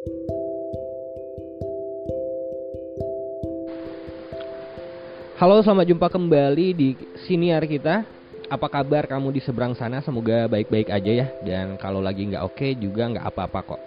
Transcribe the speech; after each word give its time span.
Halo, 0.00 0.16
selamat 5.60 5.92
jumpa 5.92 6.08
kembali 6.08 6.72
di 6.72 6.96
siniar 7.28 7.68
kita. 7.68 8.08
Apa 8.48 8.72
kabar 8.72 9.04
kamu 9.04 9.28
di 9.28 9.44
seberang 9.44 9.76
sana? 9.76 10.00
Semoga 10.00 10.48
baik-baik 10.48 10.88
aja 10.88 11.12
ya. 11.12 11.28
Dan 11.44 11.76
kalau 11.76 12.00
lagi 12.00 12.32
nggak 12.32 12.40
oke 12.40 12.80
juga 12.80 13.12
nggak 13.12 13.28
apa-apa 13.28 13.76
kok. 13.76 13.80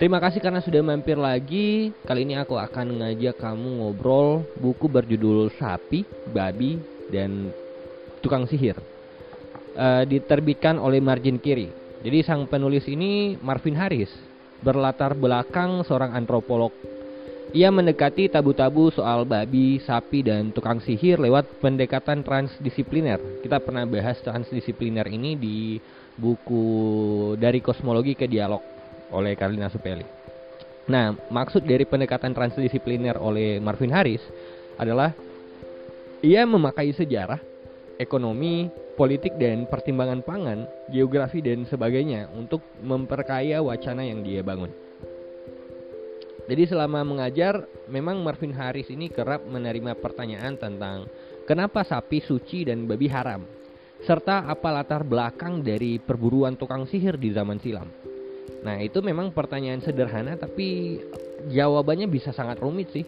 Terima 0.00 0.24
kasih 0.24 0.40
karena 0.40 0.64
sudah 0.64 0.80
mampir 0.80 1.20
lagi. 1.20 1.92
Kali 2.08 2.24
ini 2.24 2.40
aku 2.40 2.56
akan 2.56 3.04
ngajak 3.04 3.44
kamu 3.44 3.84
ngobrol 3.84 4.48
buku 4.56 4.88
berjudul 4.88 5.52
Sapi, 5.60 6.00
Babi, 6.32 6.80
dan 7.12 7.52
Tukang 8.24 8.48
Sihir. 8.48 8.80
Uh, 9.76 10.00
diterbitkan 10.08 10.80
oleh 10.80 11.04
Margin 11.04 11.36
Kiri. 11.36 11.68
Jadi 12.00 12.24
sang 12.24 12.48
penulis 12.48 12.88
ini 12.88 13.36
Marvin 13.44 13.76
Harris 13.76 14.29
berlatar 14.60 15.16
belakang 15.16 15.82
seorang 15.84 16.12
antropolog 16.12 16.72
ia 17.50 17.66
mendekati 17.66 18.30
tabu-tabu 18.30 18.94
soal 18.94 19.26
babi, 19.26 19.82
sapi, 19.82 20.22
dan 20.22 20.54
tukang 20.54 20.78
sihir 20.78 21.18
lewat 21.18 21.58
pendekatan 21.58 22.22
transdisipliner. 22.22 23.18
Kita 23.42 23.58
pernah 23.58 23.82
bahas 23.90 24.22
transdisipliner 24.22 25.02
ini 25.10 25.34
di 25.34 25.74
buku 26.14 26.62
Dari 27.34 27.58
Kosmologi 27.58 28.14
ke 28.14 28.30
Dialog 28.30 28.62
oleh 29.10 29.34
Karlina 29.34 29.66
Supeli. 29.66 30.06
Nah, 30.86 31.10
maksud 31.10 31.66
dari 31.66 31.82
pendekatan 31.82 32.30
transdisipliner 32.30 33.18
oleh 33.18 33.58
Marvin 33.58 33.90
Harris 33.90 34.22
adalah 34.78 35.10
ia 36.22 36.46
memakai 36.46 36.94
sejarah, 36.94 37.42
ekonomi, 38.00 38.72
politik 38.96 39.36
dan 39.36 39.68
pertimbangan 39.68 40.24
pangan, 40.24 40.64
geografi 40.88 41.44
dan 41.44 41.68
sebagainya 41.68 42.32
untuk 42.32 42.64
memperkaya 42.80 43.60
wacana 43.60 44.00
yang 44.00 44.24
dia 44.24 44.40
bangun. 44.40 44.72
Jadi 46.48 46.66
selama 46.66 47.06
mengajar, 47.06 47.62
memang 47.86 48.24
Marvin 48.26 48.50
Harris 48.56 48.90
ini 48.90 49.06
kerap 49.06 49.46
menerima 49.46 49.94
pertanyaan 50.00 50.58
tentang 50.58 51.06
kenapa 51.46 51.86
sapi 51.86 52.18
suci 52.18 52.66
dan 52.66 52.90
babi 52.90 53.06
haram, 53.06 53.46
serta 54.02 54.48
apa 54.48 54.68
latar 54.74 55.06
belakang 55.06 55.62
dari 55.62 56.02
perburuan 56.02 56.58
tukang 56.58 56.90
sihir 56.90 57.20
di 57.20 57.30
zaman 57.30 57.62
silam. 57.62 57.86
Nah 58.66 58.82
itu 58.82 58.98
memang 58.98 59.30
pertanyaan 59.30 59.78
sederhana 59.78 60.34
tapi 60.34 60.98
jawabannya 61.54 62.10
bisa 62.10 62.34
sangat 62.34 62.58
rumit 62.58 62.90
sih. 62.90 63.06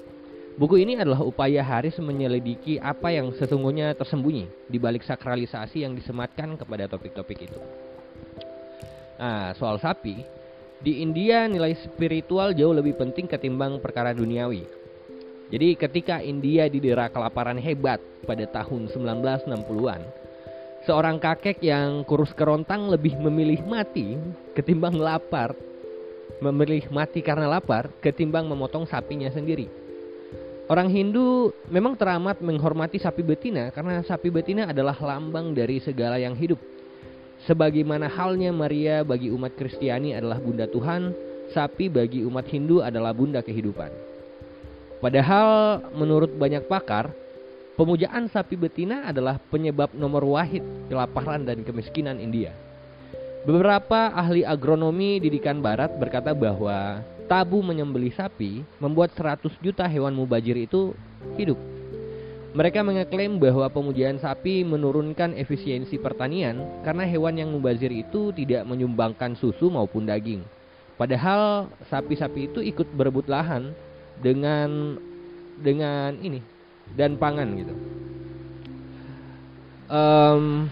Buku 0.53 0.85
ini 0.85 1.01
adalah 1.01 1.25
upaya 1.25 1.65
Haris 1.65 1.97
menyelidiki 1.97 2.77
apa 2.77 3.09
yang 3.09 3.33
sesungguhnya 3.33 3.97
tersembunyi 3.97 4.69
di 4.69 4.77
balik 4.77 5.01
sakralisasi 5.01 5.81
yang 5.81 5.97
disematkan 5.97 6.61
kepada 6.61 6.85
topik-topik 6.93 7.49
itu. 7.49 7.57
Nah, 9.17 9.57
soal 9.57 9.81
sapi, 9.81 10.21
di 10.85 11.01
India 11.01 11.49
nilai 11.49 11.73
spiritual 11.81 12.53
jauh 12.53 12.77
lebih 12.77 13.01
penting 13.01 13.25
ketimbang 13.25 13.81
perkara 13.81 14.13
duniawi. 14.13 14.69
Jadi 15.49 15.69
ketika 15.73 16.21
India 16.21 16.69
didera 16.69 17.09
kelaparan 17.09 17.57
hebat 17.57 18.01
pada 18.29 18.45
tahun 18.45 18.93
1960-an, 18.93 20.01
seorang 20.85 21.17
kakek 21.17 21.65
yang 21.65 22.05
kurus 22.05 22.37
kerontang 22.37 22.93
lebih 22.93 23.17
memilih 23.17 23.65
mati 23.65 24.21
ketimbang 24.53 25.01
lapar. 25.01 25.57
Memilih 26.45 26.91
mati 26.93 27.23
karena 27.23 27.49
lapar 27.49 27.89
ketimbang 28.03 28.51
memotong 28.51 28.85
sapinya 28.85 29.31
sendiri. 29.31 29.82
Orang 30.73 30.89
Hindu 30.89 31.53
memang 31.69 32.01
teramat 32.01 32.41
menghormati 32.41 32.97
sapi 32.97 33.21
betina 33.21 33.69
karena 33.77 34.01
sapi 34.01 34.33
betina 34.33 34.73
adalah 34.73 34.97
lambang 34.97 35.53
dari 35.53 35.77
segala 35.85 36.17
yang 36.17 36.33
hidup 36.33 36.57
Sebagaimana 37.43 38.07
halnya 38.07 38.55
Maria 38.55 39.03
bagi 39.03 39.27
umat 39.35 39.59
Kristiani 39.59 40.15
adalah 40.15 40.39
bunda 40.39 40.71
Tuhan, 40.71 41.11
sapi 41.51 41.91
bagi 41.91 42.23
umat 42.23 42.47
Hindu 42.47 42.79
adalah 42.79 43.11
bunda 43.11 43.43
kehidupan. 43.43 43.91
Padahal 45.03 45.83
menurut 45.91 46.31
banyak 46.39 46.71
pakar, 46.71 47.11
pemujaan 47.75 48.31
sapi 48.31 48.55
betina 48.55 49.11
adalah 49.11 49.43
penyebab 49.51 49.91
nomor 49.91 50.23
wahid 50.23 50.63
kelaparan 50.87 51.43
dan 51.43 51.67
kemiskinan 51.67 52.23
India. 52.23 52.55
Beberapa 53.43 54.15
ahli 54.15 54.47
agronomi 54.47 55.19
didikan 55.19 55.59
barat 55.59 55.91
berkata 55.99 56.31
bahwa 56.31 57.03
tabu 57.27 57.59
menyembelih 57.59 58.15
sapi 58.15 58.63
membuat 58.79 59.11
100 59.19 59.59
juta 59.59 59.83
hewan 59.91 60.15
mubajir 60.15 60.55
itu 60.55 60.95
hidup. 61.35 61.59
Mereka 62.55 62.87
mengeklaim 62.87 63.43
bahwa 63.43 63.67
pemujaan 63.67 64.23
sapi 64.23 64.63
menurunkan 64.63 65.35
efisiensi 65.35 65.99
pertanian 65.99 66.63
karena 66.87 67.03
hewan 67.03 67.35
yang 67.35 67.51
mubazir 67.51 67.91
itu 67.91 68.31
tidak 68.31 68.63
menyumbangkan 68.63 69.35
susu 69.35 69.67
maupun 69.73 70.07
daging. 70.07 70.47
Padahal 70.95 71.67
sapi-sapi 71.91 72.47
itu 72.47 72.63
ikut 72.63 72.95
berebut 72.95 73.27
lahan 73.27 73.75
dengan 74.23 75.03
dengan 75.59 76.15
ini 76.23 76.39
dan 76.95 77.19
pangan 77.19 77.49
gitu. 77.59 77.75
Um, 79.91 80.71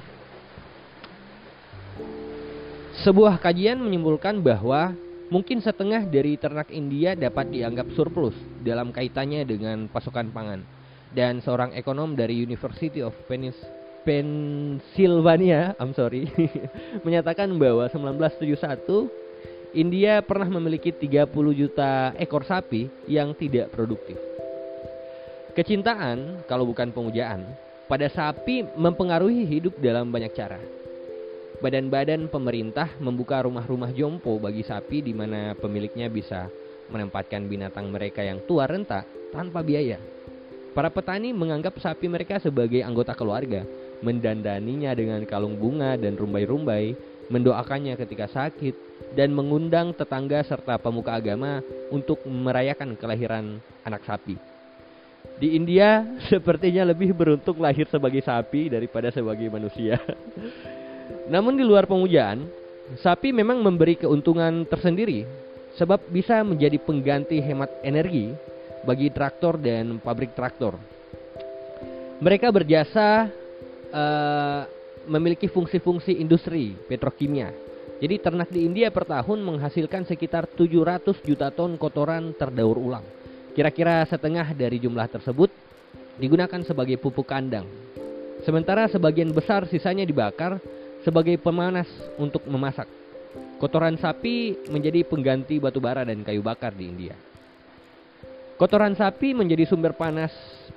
sebuah 3.06 3.38
kajian 3.38 3.78
menyimpulkan 3.78 4.42
bahwa 4.42 4.92
mungkin 5.30 5.62
setengah 5.62 6.02
dari 6.10 6.34
ternak 6.34 6.68
India 6.74 7.14
dapat 7.14 7.54
dianggap 7.54 7.86
surplus 7.94 8.34
dalam 8.66 8.90
kaitannya 8.90 9.46
dengan 9.46 9.86
pasokan 9.86 10.34
pangan 10.34 10.66
dan 11.14 11.42
seorang 11.42 11.74
ekonom 11.74 12.14
dari 12.14 12.38
University 12.42 13.02
of 13.02 13.14
Pennsylvania, 14.06 15.74
I'm 15.78 15.94
sorry, 15.94 16.30
menyatakan 17.06 17.50
bahwa 17.58 17.86
1971 17.90 19.10
India 19.70 20.18
pernah 20.22 20.50
memiliki 20.50 20.90
30 20.90 21.30
juta 21.54 22.10
ekor 22.18 22.42
sapi 22.42 22.90
yang 23.06 23.34
tidak 23.38 23.70
produktif. 23.70 24.18
Kecintaan, 25.54 26.46
kalau 26.46 26.66
bukan 26.66 26.90
pemujaan, 26.94 27.42
pada 27.90 28.06
sapi 28.10 28.66
mempengaruhi 28.78 29.46
hidup 29.46 29.78
dalam 29.82 30.10
banyak 30.10 30.30
cara. 30.34 30.79
Badan-badan 31.60 32.32
pemerintah 32.32 32.88
membuka 33.04 33.44
rumah-rumah 33.44 33.93
jompo 33.93 34.41
bagi 34.41 34.65
sapi 34.65 35.04
di 35.04 35.12
mana 35.12 35.53
pemiliknya 35.53 36.09
bisa 36.09 36.48
menempatkan 36.88 37.44
binatang 37.53 37.93
mereka 37.93 38.25
yang 38.25 38.41
tua 38.48 38.65
renta 38.65 39.04
tanpa 39.28 39.60
biaya. 39.60 40.00
Para 40.72 40.88
petani 40.88 41.37
menganggap 41.37 41.76
sapi 41.76 42.09
mereka 42.09 42.41
sebagai 42.41 42.81
anggota 42.81 43.12
keluarga, 43.12 43.60
mendandaninya 44.00 44.97
dengan 44.97 45.21
kalung 45.28 45.60
bunga 45.60 46.00
dan 46.00 46.16
rumbai-rumbai, 46.16 46.97
mendoakannya 47.28 47.92
ketika 48.00 48.25
sakit, 48.32 48.72
dan 49.12 49.37
mengundang 49.37 49.92
tetangga 49.92 50.41
serta 50.41 50.81
pemuka 50.81 51.12
agama 51.12 51.60
untuk 51.92 52.25
merayakan 52.25 52.97
kelahiran 52.97 53.60
anak 53.84 54.00
sapi. 54.09 54.41
Di 55.37 55.60
India, 55.60 56.09
sepertinya 56.32 56.88
lebih 56.88 57.12
beruntung 57.12 57.60
lahir 57.60 57.84
sebagai 57.92 58.25
sapi 58.25 58.72
daripada 58.72 59.12
sebagai 59.12 59.53
manusia. 59.53 60.00
Namun 61.30 61.54
di 61.54 61.62
luar 61.62 61.86
pemujaan, 61.86 62.42
sapi 62.98 63.30
memang 63.30 63.62
memberi 63.62 63.94
keuntungan 63.94 64.66
tersendiri 64.66 65.22
sebab 65.78 66.02
bisa 66.10 66.42
menjadi 66.42 66.74
pengganti 66.82 67.38
hemat 67.38 67.70
energi 67.86 68.34
bagi 68.82 69.14
traktor 69.14 69.54
dan 69.54 70.02
pabrik 70.02 70.34
traktor. 70.34 70.74
Mereka 72.18 72.50
berjasa 72.50 73.30
uh, 73.94 74.60
memiliki 75.06 75.46
fungsi-fungsi 75.46 76.18
industri 76.18 76.74
petrokimia. 76.91 77.54
Jadi 78.02 78.16
ternak 78.18 78.50
di 78.50 78.66
India 78.66 78.91
per 78.91 79.06
tahun 79.06 79.44
menghasilkan 79.44 80.08
sekitar 80.10 80.50
700 80.50 81.20
juta 81.22 81.54
ton 81.54 81.78
kotoran 81.78 82.34
terdaur 82.34 82.74
ulang. 82.74 83.06
Kira-kira 83.54 84.02
setengah 84.08 84.50
dari 84.56 84.82
jumlah 84.82 85.06
tersebut 85.06 85.52
digunakan 86.18 86.60
sebagai 86.66 86.98
pupuk 86.98 87.28
kandang. 87.28 87.68
Sementara 88.42 88.88
sebagian 88.88 89.30
besar 89.36 89.68
sisanya 89.68 90.08
dibakar 90.08 90.58
sebagai 91.04 91.36
pemanas 91.40 91.88
untuk 92.20 92.44
memasak. 92.48 92.88
Kotoran 93.60 94.00
sapi 94.00 94.56
menjadi 94.72 95.04
pengganti 95.04 95.60
batu 95.60 95.78
bara 95.78 96.04
dan 96.04 96.24
kayu 96.24 96.40
bakar 96.40 96.72
di 96.72 96.88
India. 96.88 97.14
Kotoran 98.56 98.92
sapi 98.92 99.32
menjadi 99.32 99.64
sumber 99.64 99.97
panas 99.97 100.32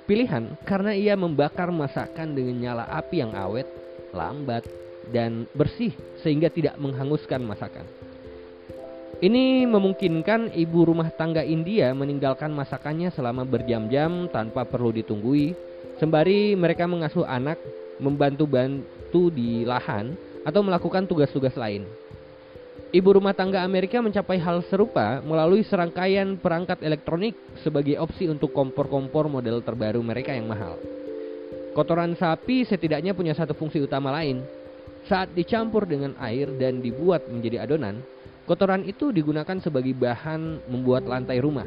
pilihan 0.08 0.56
karena 0.64 0.96
ia 0.96 1.16
membakar 1.16 1.68
masakan 1.68 2.32
dengan 2.32 2.56
nyala 2.60 2.84
api 2.88 3.20
yang 3.20 3.32
awet, 3.36 3.68
lambat, 4.12 4.64
dan 5.12 5.44
bersih 5.52 5.92
sehingga 6.24 6.48
tidak 6.48 6.80
menghanguskan 6.80 7.44
masakan. 7.44 7.84
Ini 9.20 9.64
memungkinkan 9.68 10.52
ibu 10.52 10.84
rumah 10.84 11.08
tangga 11.12 11.40
India 11.40 11.92
meninggalkan 11.96 12.52
masakannya 12.52 13.08
selama 13.12 13.46
berjam-jam 13.48 14.28
tanpa 14.28 14.68
perlu 14.68 14.92
ditunggui, 14.92 15.56
sembari 15.96 16.52
mereka 16.56 16.84
mengasuh 16.84 17.24
anak, 17.24 17.56
membantu-bantu 18.04 19.32
di 19.32 19.64
lahan, 19.64 20.12
atau 20.44 20.60
melakukan 20.60 21.08
tugas-tugas 21.08 21.56
lain. 21.56 21.88
Ibu 22.92 23.18
rumah 23.18 23.32
tangga 23.34 23.64
Amerika 23.64 23.98
mencapai 23.98 24.38
hal 24.38 24.62
serupa 24.70 25.18
melalui 25.24 25.66
serangkaian 25.66 26.38
perangkat 26.38 26.78
elektronik 26.84 27.34
sebagai 27.64 27.98
opsi 27.98 28.28
untuk 28.28 28.54
kompor-kompor 28.54 29.26
model 29.26 29.64
terbaru 29.64 29.98
mereka 30.04 30.30
yang 30.30 30.46
mahal. 30.46 30.78
Kotoran 31.74 32.14
sapi 32.14 32.62
setidaknya 32.62 33.16
punya 33.16 33.34
satu 33.34 33.56
fungsi 33.56 33.82
utama 33.82 34.14
lain. 34.14 34.46
Saat 35.10 35.34
dicampur 35.34 35.90
dengan 35.90 36.14
air 36.22 36.46
dan 36.54 36.78
dibuat 36.78 37.26
menjadi 37.26 37.66
adonan, 37.66 37.98
Kotoran 38.44 38.84
itu 38.84 39.08
digunakan 39.08 39.56
sebagai 39.56 39.96
bahan 39.96 40.68
membuat 40.68 41.08
lantai 41.08 41.40
rumah. 41.40 41.64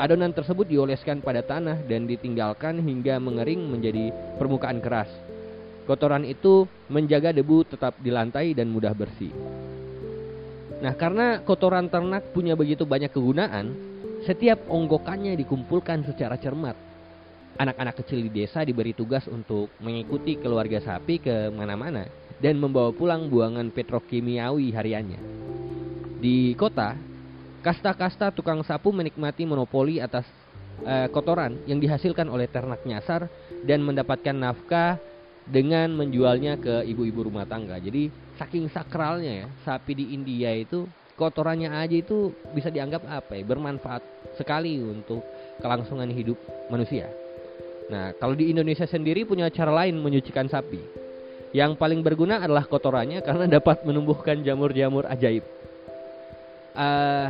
Adonan 0.00 0.32
tersebut 0.32 0.64
dioleskan 0.64 1.20
pada 1.20 1.44
tanah 1.44 1.84
dan 1.84 2.08
ditinggalkan 2.08 2.80
hingga 2.80 3.20
mengering 3.20 3.68
menjadi 3.68 4.08
permukaan 4.40 4.80
keras. 4.80 5.27
Kotoran 5.88 6.28
itu 6.28 6.68
menjaga 6.92 7.32
debu 7.32 7.64
tetap 7.64 7.96
di 7.96 8.12
lantai 8.12 8.52
dan 8.52 8.68
mudah 8.68 8.92
bersih. 8.92 9.32
Nah, 10.84 10.92
karena 10.92 11.40
kotoran 11.42 11.88
ternak 11.88 12.28
punya 12.36 12.52
begitu 12.52 12.84
banyak 12.84 13.08
kegunaan, 13.08 13.72
setiap 14.28 14.68
onggokannya 14.68 15.32
dikumpulkan 15.40 16.04
secara 16.04 16.36
cermat. 16.36 16.76
Anak-anak 17.56 18.04
kecil 18.04 18.20
di 18.20 18.30
desa 18.30 18.62
diberi 18.62 18.92
tugas 18.92 19.26
untuk 19.32 19.72
mengikuti 19.80 20.36
keluarga 20.36 20.78
sapi 20.78 21.24
ke 21.24 21.50
mana-mana 21.50 22.06
dan 22.38 22.60
membawa 22.60 22.94
pulang 22.94 23.26
buangan 23.26 23.72
petrokimiawi 23.72 24.70
hariannya. 24.70 25.20
Di 26.20 26.54
kota, 26.54 26.94
kasta-kasta 27.64 28.30
tukang 28.30 28.62
sapu 28.62 28.94
menikmati 28.94 29.42
monopoli 29.42 29.98
atas 29.98 30.28
e, 30.82 31.10
kotoran 31.10 31.58
yang 31.66 31.82
dihasilkan 31.82 32.30
oleh 32.30 32.46
ternak 32.46 32.86
nyasar 32.86 33.26
dan 33.66 33.82
mendapatkan 33.82 34.34
nafkah 34.34 35.02
dengan 35.48 35.92
menjualnya 35.96 36.60
ke 36.60 36.84
ibu-ibu 36.84 37.26
rumah 37.28 37.48
tangga. 37.48 37.80
Jadi 37.80 38.12
saking 38.36 38.68
sakralnya 38.68 39.44
ya, 39.44 39.46
sapi 39.64 39.96
di 39.96 40.04
India 40.12 40.52
itu 40.52 40.84
kotorannya 41.16 41.72
aja 41.72 41.96
itu 41.98 42.30
bisa 42.54 42.68
dianggap 42.70 43.02
apa 43.08 43.34
ya, 43.34 43.42
bermanfaat 43.42 44.02
sekali 44.36 44.78
untuk 44.78 45.24
kelangsungan 45.58 46.08
hidup 46.12 46.38
manusia. 46.70 47.08
Nah, 47.88 48.12
kalau 48.20 48.36
di 48.36 48.52
Indonesia 48.52 48.84
sendiri 48.84 49.24
punya 49.24 49.48
cara 49.48 49.72
lain 49.72 49.98
menyucikan 49.98 50.46
sapi. 50.46 51.00
Yang 51.56 51.80
paling 51.80 52.04
berguna 52.04 52.44
adalah 52.44 52.68
kotorannya 52.68 53.24
karena 53.24 53.48
dapat 53.56 53.80
menumbuhkan 53.88 54.44
jamur-jamur 54.44 55.08
ajaib 55.08 55.42
uh, 56.78 57.28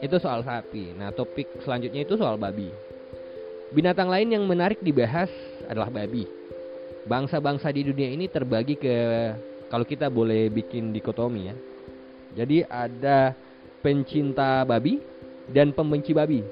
itu 0.00 0.16
soal 0.16 0.40
sapi. 0.42 0.96
Nah, 0.96 1.12
topik 1.12 1.60
selanjutnya 1.62 2.06
itu 2.08 2.16
soal 2.16 2.40
babi. 2.40 2.72
Binatang 3.74 4.08
lain 4.08 4.32
yang 4.32 4.44
menarik 4.48 4.80
dibahas 4.80 5.28
adalah 5.68 5.92
babi. 5.92 6.37
Bangsa-bangsa 7.08 7.72
di 7.72 7.88
dunia 7.88 8.12
ini 8.12 8.28
terbagi 8.28 8.76
ke 8.76 8.94
kalau 9.72 9.88
kita 9.88 10.12
boleh 10.12 10.52
bikin 10.52 10.92
dikotomi 10.92 11.40
ya. 11.48 11.56
Jadi 12.36 12.60
ada 12.68 13.32
pencinta 13.80 14.60
babi 14.68 15.00
dan 15.48 15.72
pembenci 15.72 16.12
babi. 16.12 16.44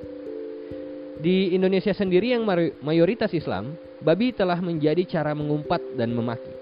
Di 1.21 1.53
Indonesia 1.53 1.93
sendiri 1.93 2.33
yang 2.33 2.49
mayoritas 2.81 3.33
Islam, 3.37 3.77
babi 4.01 4.33
telah 4.33 4.57
menjadi 4.61 5.05
cara 5.05 5.37
mengumpat 5.37 5.81
dan 5.97 6.13
memaki. 6.13 6.53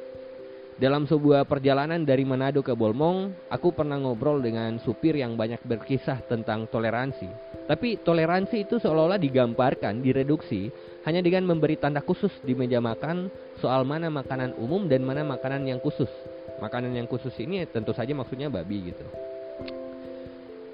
Dalam 0.74 1.06
sebuah 1.06 1.46
perjalanan 1.46 2.02
dari 2.02 2.26
Manado 2.26 2.58
ke 2.58 2.74
Bolmong, 2.74 3.30
aku 3.46 3.70
pernah 3.70 3.94
ngobrol 3.94 4.42
dengan 4.42 4.74
supir 4.82 5.14
yang 5.14 5.38
banyak 5.38 5.62
berkisah 5.62 6.26
tentang 6.26 6.66
toleransi. 6.66 7.30
Tapi 7.70 8.02
toleransi 8.02 8.66
itu 8.66 8.82
seolah-olah 8.82 9.22
digambarkan, 9.22 10.02
direduksi 10.02 10.74
hanya 11.04 11.20
dengan 11.20 11.44
memberi 11.44 11.76
tanda 11.76 12.00
khusus 12.00 12.32
di 12.40 12.56
meja 12.56 12.80
makan 12.80 13.28
soal 13.60 13.84
mana 13.84 14.08
makanan 14.08 14.56
umum 14.56 14.88
dan 14.88 15.04
mana 15.04 15.24
makanan 15.24 15.64
yang 15.68 15.80
khusus. 15.80 16.10
Makanan 16.60 16.96
yang 16.96 17.08
khusus 17.08 17.32
ini 17.40 17.64
tentu 17.68 17.92
saja 17.92 18.12
maksudnya 18.16 18.48
babi 18.48 18.92
gitu. 18.92 19.04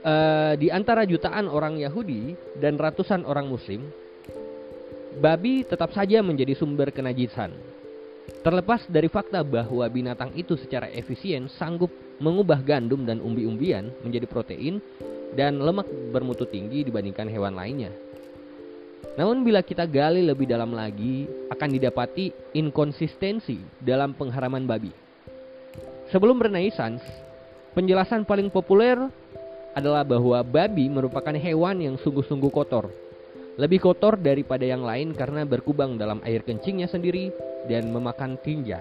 Uh, 0.01 0.57
di 0.57 0.73
antara 0.73 1.05
jutaan 1.05 1.45
orang 1.45 1.77
Yahudi 1.77 2.33
dan 2.57 2.81
ratusan 2.81 3.29
orang 3.29 3.51
Muslim, 3.51 3.85
babi 5.21 5.67
tetap 5.67 5.93
saja 5.93 6.25
menjadi 6.25 6.57
sumber 6.57 6.89
kenajisan 6.89 7.53
Terlepas 8.41 8.89
dari 8.89 9.11
fakta 9.13 9.45
bahwa 9.45 9.85
binatang 9.91 10.33
itu 10.33 10.57
secara 10.57 10.89
efisien 10.89 11.51
sanggup 11.61 11.93
mengubah 12.23 12.65
gandum 12.65 13.05
dan 13.05 13.21
umbi-umbian 13.21 13.93
menjadi 14.01 14.25
protein 14.25 14.81
dan 15.37 15.61
lemak 15.61 15.85
bermutu 16.15 16.49
tinggi 16.49 16.87
dibandingkan 16.87 17.29
hewan 17.29 17.53
lainnya. 17.53 17.93
Namun 19.17 19.43
bila 19.45 19.61
kita 19.61 19.85
gali 19.85 20.25
lebih 20.25 20.49
dalam 20.49 20.73
lagi, 20.73 21.29
akan 21.53 21.69
didapati 21.77 22.57
inkonsistensi 22.57 23.59
dalam 23.83 24.17
pengharaman 24.17 24.65
babi. 24.65 24.93
Sebelum 26.11 26.41
Renaissance, 26.41 27.05
penjelasan 27.77 28.27
paling 28.27 28.51
populer 28.51 28.97
adalah 29.77 30.03
bahwa 30.03 30.43
babi 30.43 30.91
merupakan 30.91 31.35
hewan 31.37 31.79
yang 31.79 31.95
sungguh-sungguh 32.01 32.51
kotor 32.51 32.91
lebih 33.61 33.85
kotor 33.85 34.17
daripada 34.17 34.65
yang 34.65 34.81
lain 34.81 35.13
karena 35.13 35.45
berkubang 35.45 36.01
dalam 36.01 36.25
air 36.25 36.41
kencingnya 36.41 36.89
sendiri 36.89 37.29
dan 37.69 37.93
memakan 37.93 38.41
tinja. 38.41 38.81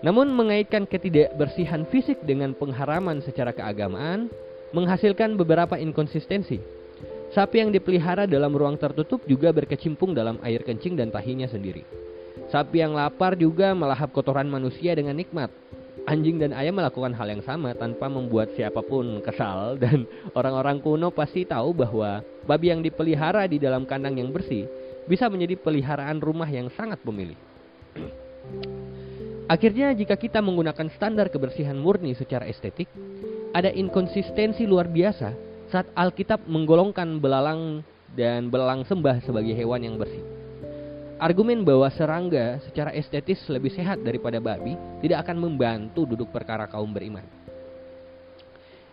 Namun 0.00 0.32
mengaitkan 0.32 0.88
ketidakbersihan 0.88 1.84
fisik 1.92 2.16
dengan 2.24 2.56
pengharaman 2.56 3.20
secara 3.20 3.52
keagamaan 3.52 4.32
menghasilkan 4.72 5.36
beberapa 5.36 5.76
inkonsistensi. 5.76 6.60
Sapi 7.34 7.62
yang 7.62 7.74
dipelihara 7.74 8.26
dalam 8.30 8.54
ruang 8.54 8.78
tertutup 8.78 9.22
juga 9.26 9.50
berkecimpung 9.50 10.14
dalam 10.14 10.38
air 10.46 10.62
kencing 10.62 10.94
dan 10.94 11.10
tahinya 11.10 11.50
sendiri. 11.50 11.82
Sapi 12.52 12.78
yang 12.78 12.94
lapar 12.94 13.34
juga 13.34 13.74
melahap 13.74 14.14
kotoran 14.14 14.46
manusia 14.46 14.94
dengan 14.94 15.18
nikmat 15.18 15.50
anjing 16.06 16.38
dan 16.38 16.54
ayam 16.54 16.78
melakukan 16.78 17.12
hal 17.12 17.26
yang 17.26 17.42
sama 17.42 17.74
tanpa 17.74 18.06
membuat 18.06 18.54
siapa 18.54 18.80
pun 18.80 19.18
kesal 19.20 19.74
dan 19.82 20.06
orang-orang 20.32 20.78
kuno 20.78 21.10
pasti 21.10 21.42
tahu 21.42 21.74
bahwa 21.74 22.22
babi 22.46 22.70
yang 22.70 22.80
dipelihara 22.80 23.50
di 23.50 23.58
dalam 23.58 23.84
kandang 23.84 24.16
yang 24.16 24.30
bersih 24.30 24.64
bisa 25.10 25.26
menjadi 25.26 25.58
peliharaan 25.58 26.22
rumah 26.22 26.46
yang 26.46 26.70
sangat 26.78 27.02
pemilih. 27.02 27.36
Akhirnya 29.54 29.94
jika 29.94 30.18
kita 30.18 30.42
menggunakan 30.42 30.90
standar 30.94 31.30
kebersihan 31.30 31.78
murni 31.78 32.18
secara 32.18 32.50
estetik, 32.50 32.90
ada 33.54 33.70
inkonsistensi 33.70 34.66
luar 34.66 34.90
biasa 34.90 35.45
saat 35.70 35.90
Alkitab 35.94 36.46
menggolongkan 36.46 37.18
belalang 37.18 37.82
dan 38.14 38.48
belalang 38.48 38.86
sembah 38.86 39.22
sebagai 39.22 39.52
hewan 39.52 39.82
yang 39.82 39.96
bersih. 39.98 40.22
Argumen 41.16 41.64
bahwa 41.64 41.88
serangga 41.88 42.60
secara 42.68 42.92
estetis 42.92 43.40
lebih 43.48 43.72
sehat 43.72 44.04
daripada 44.04 44.36
babi 44.36 44.76
tidak 45.00 45.24
akan 45.24 45.48
membantu 45.48 46.04
duduk 46.04 46.28
perkara 46.28 46.68
kaum 46.68 46.92
beriman. 46.92 47.24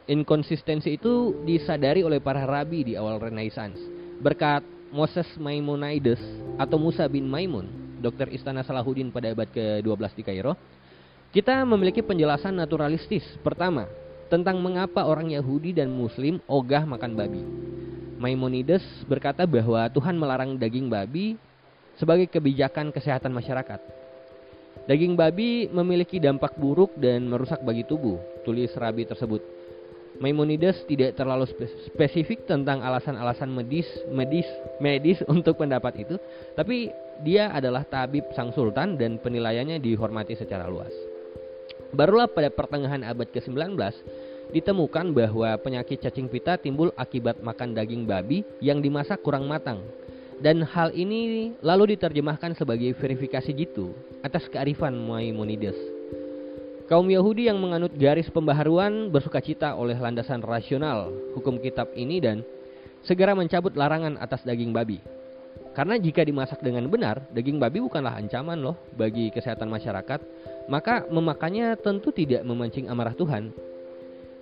Inkonsistensi 0.08 0.96
itu 0.96 1.44
disadari 1.44 2.04
oleh 2.04 2.24
para 2.24 2.44
rabi 2.44 2.92
di 2.92 2.94
awal 2.96 3.20
Renaissance. 3.20 3.80
Berkat 4.24 4.64
Moses 4.92 5.28
Maimonides 5.36 6.20
atau 6.56 6.80
Musa 6.80 7.08
bin 7.12 7.28
Maimun, 7.28 8.00
dokter 8.00 8.32
istana 8.32 8.64
Salahuddin 8.64 9.12
pada 9.12 9.32
abad 9.32 9.48
ke-12 9.52 10.12
di 10.16 10.24
Kairo, 10.24 10.56
kita 11.32 11.64
memiliki 11.64 12.04
penjelasan 12.04 12.56
naturalistis. 12.56 13.24
Pertama, 13.42 13.88
tentang 14.34 14.58
mengapa 14.58 15.06
orang 15.06 15.30
Yahudi 15.30 15.78
dan 15.78 15.94
Muslim 15.94 16.42
ogah 16.50 16.90
makan 16.90 17.14
babi. 17.14 17.46
Maimonides 18.18 18.82
berkata 19.06 19.46
bahwa 19.46 19.86
Tuhan 19.94 20.18
melarang 20.18 20.58
daging 20.58 20.90
babi 20.90 21.38
sebagai 22.02 22.26
kebijakan 22.26 22.90
kesehatan 22.90 23.30
masyarakat. 23.30 23.78
Daging 24.90 25.14
babi 25.14 25.70
memiliki 25.70 26.18
dampak 26.18 26.58
buruk 26.58 26.98
dan 26.98 27.30
merusak 27.30 27.62
bagi 27.62 27.86
tubuh, 27.86 28.18
tulis 28.42 28.74
rabi 28.74 29.06
tersebut. 29.06 29.46
Maimonides 30.18 30.82
tidak 30.90 31.14
terlalu 31.14 31.46
spesifik 31.94 32.50
tentang 32.50 32.82
alasan-alasan 32.82 33.54
medis, 33.54 33.86
medis, 34.10 34.50
medis 34.82 35.22
untuk 35.34 35.62
pendapat 35.62 36.10
itu, 36.10 36.18
tapi 36.58 36.90
dia 37.22 37.54
adalah 37.54 37.86
tabib 37.86 38.26
sang 38.34 38.50
sultan 38.50 38.98
dan 38.98 39.22
penilaiannya 39.22 39.78
dihormati 39.78 40.34
secara 40.34 40.66
luas. 40.66 41.13
Barulah 41.94 42.26
pada 42.26 42.50
pertengahan 42.50 43.06
abad 43.06 43.30
ke-19 43.30 43.78
ditemukan 44.50 45.14
bahwa 45.14 45.50
penyakit 45.62 46.02
cacing 46.02 46.26
pita 46.26 46.58
timbul 46.58 46.90
akibat 46.98 47.42
makan 47.46 47.78
daging 47.78 48.10
babi 48.10 48.42
yang 48.62 48.82
dimasak 48.82 49.22
kurang 49.22 49.46
matang 49.46 49.82
dan 50.42 50.66
hal 50.66 50.90
ini 50.92 51.54
lalu 51.62 51.94
diterjemahkan 51.96 52.58
sebagai 52.58 52.92
verifikasi 52.98 53.54
jitu 53.54 53.94
atas 54.26 54.50
kearifan 54.50 54.98
Maimonides. 54.98 55.78
Kaum 56.90 57.08
Yahudi 57.08 57.48
yang 57.48 57.62
menganut 57.64 57.96
garis 57.96 58.28
pembaharuan 58.28 59.08
bersuka 59.08 59.40
cita 59.40 59.72
oleh 59.78 59.96
landasan 59.96 60.44
rasional 60.44 61.14
hukum 61.32 61.56
kitab 61.62 61.94
ini 61.96 62.20
dan 62.20 62.44
segera 63.08 63.32
mencabut 63.32 63.72
larangan 63.78 64.20
atas 64.20 64.44
daging 64.44 64.76
babi. 64.76 65.00
Karena 65.74 65.98
jika 65.98 66.22
dimasak 66.22 66.62
dengan 66.62 66.86
benar, 66.92 67.24
daging 67.34 67.58
babi 67.58 67.82
bukanlah 67.82 68.20
ancaman 68.20 68.62
loh 68.62 68.78
bagi 68.94 69.34
kesehatan 69.34 69.72
masyarakat, 69.72 70.20
maka 70.68 71.04
memakannya 71.10 71.76
tentu 71.80 72.14
tidak 72.14 72.42
memancing 72.48 72.88
amarah 72.88 73.16
Tuhan, 73.16 73.52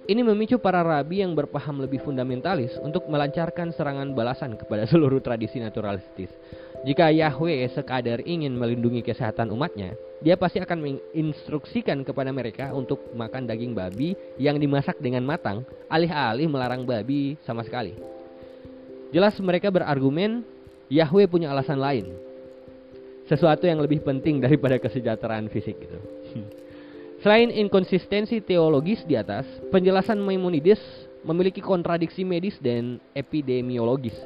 ini 0.09 0.25
memicu 0.25 0.57
para 0.57 0.81
rabi 0.81 1.21
yang 1.21 1.37
berpaham 1.37 1.77
lebih 1.77 2.01
fundamentalis 2.01 2.73
untuk 2.81 3.05
melancarkan 3.05 3.69
serangan 3.69 4.17
balasan 4.17 4.57
kepada 4.57 4.83
seluruh 4.91 5.21
tradisi 5.21 5.61
naturalistis. 5.61 6.33
Jika 6.81 7.13
Yahweh 7.13 7.69
sekadar 7.69 8.25
ingin 8.25 8.57
melindungi 8.57 9.05
kesehatan 9.05 9.53
umatnya, 9.53 9.93
dia 10.25 10.33
pasti 10.33 10.57
akan 10.57 10.81
menginstruksikan 10.81 12.01
kepada 12.01 12.33
mereka 12.33 12.73
untuk 12.73 13.13
makan 13.13 13.45
daging 13.45 13.77
babi 13.77 14.17
yang 14.41 14.57
dimasak 14.57 14.97
dengan 14.97 15.21
matang, 15.21 15.61
alih-alih 15.93 16.49
melarang 16.49 16.81
babi 16.81 17.37
sama 17.45 17.61
sekali. 17.61 17.93
Jelas 19.13 19.37
mereka 19.37 19.69
berargumen 19.69 20.41
Yahweh 20.89 21.29
punya 21.29 21.53
alasan 21.53 21.77
lain. 21.77 22.30
Sesuatu 23.31 23.63
yang 23.63 23.79
lebih 23.79 24.03
penting 24.03 24.43
daripada 24.43 24.75
kesejahteraan 24.75 25.47
fisik 25.47 25.79
itu. 25.79 25.99
Selain 27.23 27.47
inkonsistensi 27.47 28.43
teologis 28.43 29.07
di 29.07 29.15
atas, 29.15 29.47
penjelasan 29.71 30.19
Maimonides 30.19 30.83
memiliki 31.23 31.63
kontradiksi 31.63 32.27
medis 32.27 32.59
dan 32.59 32.99
epidemiologis. 33.15 34.19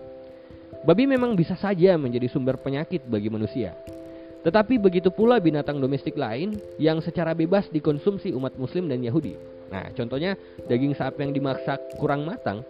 Babi 0.89 1.05
memang 1.05 1.37
bisa 1.37 1.53
saja 1.53 1.93
menjadi 2.01 2.25
sumber 2.33 2.57
penyakit 2.57 3.05
bagi 3.05 3.29
manusia. 3.29 3.77
Tetapi 4.41 4.81
begitu 4.81 5.13
pula 5.13 5.37
binatang 5.37 5.77
domestik 5.77 6.17
lain 6.17 6.57
yang 6.81 6.97
secara 6.97 7.37
bebas 7.37 7.69
dikonsumsi 7.69 8.33
umat 8.33 8.57
muslim 8.57 8.89
dan 8.89 9.05
Yahudi. 9.05 9.37
Nah, 9.69 9.85
contohnya 9.93 10.33
daging 10.65 10.97
sapi 10.97 11.29
yang 11.29 11.33
dimasak 11.33 11.77
kurang 12.01 12.25
matang 12.25 12.65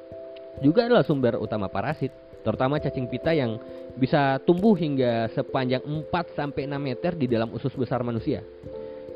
juga 0.59 0.87
adalah 0.87 1.03
sumber 1.03 1.39
utama 1.39 1.71
parasit, 1.71 2.11
terutama 2.45 2.77
cacing 2.77 3.09
pita 3.09 3.33
yang 3.33 3.57
bisa 3.97 4.37
tumbuh 4.45 4.77
hingga 4.77 5.33
sepanjang 5.33 5.81
4 5.81 6.37
sampai 6.37 6.69
6 6.69 6.77
meter 6.77 7.11
di 7.17 7.25
dalam 7.25 7.49
usus 7.57 7.73
besar 7.73 8.05
manusia 8.05 8.45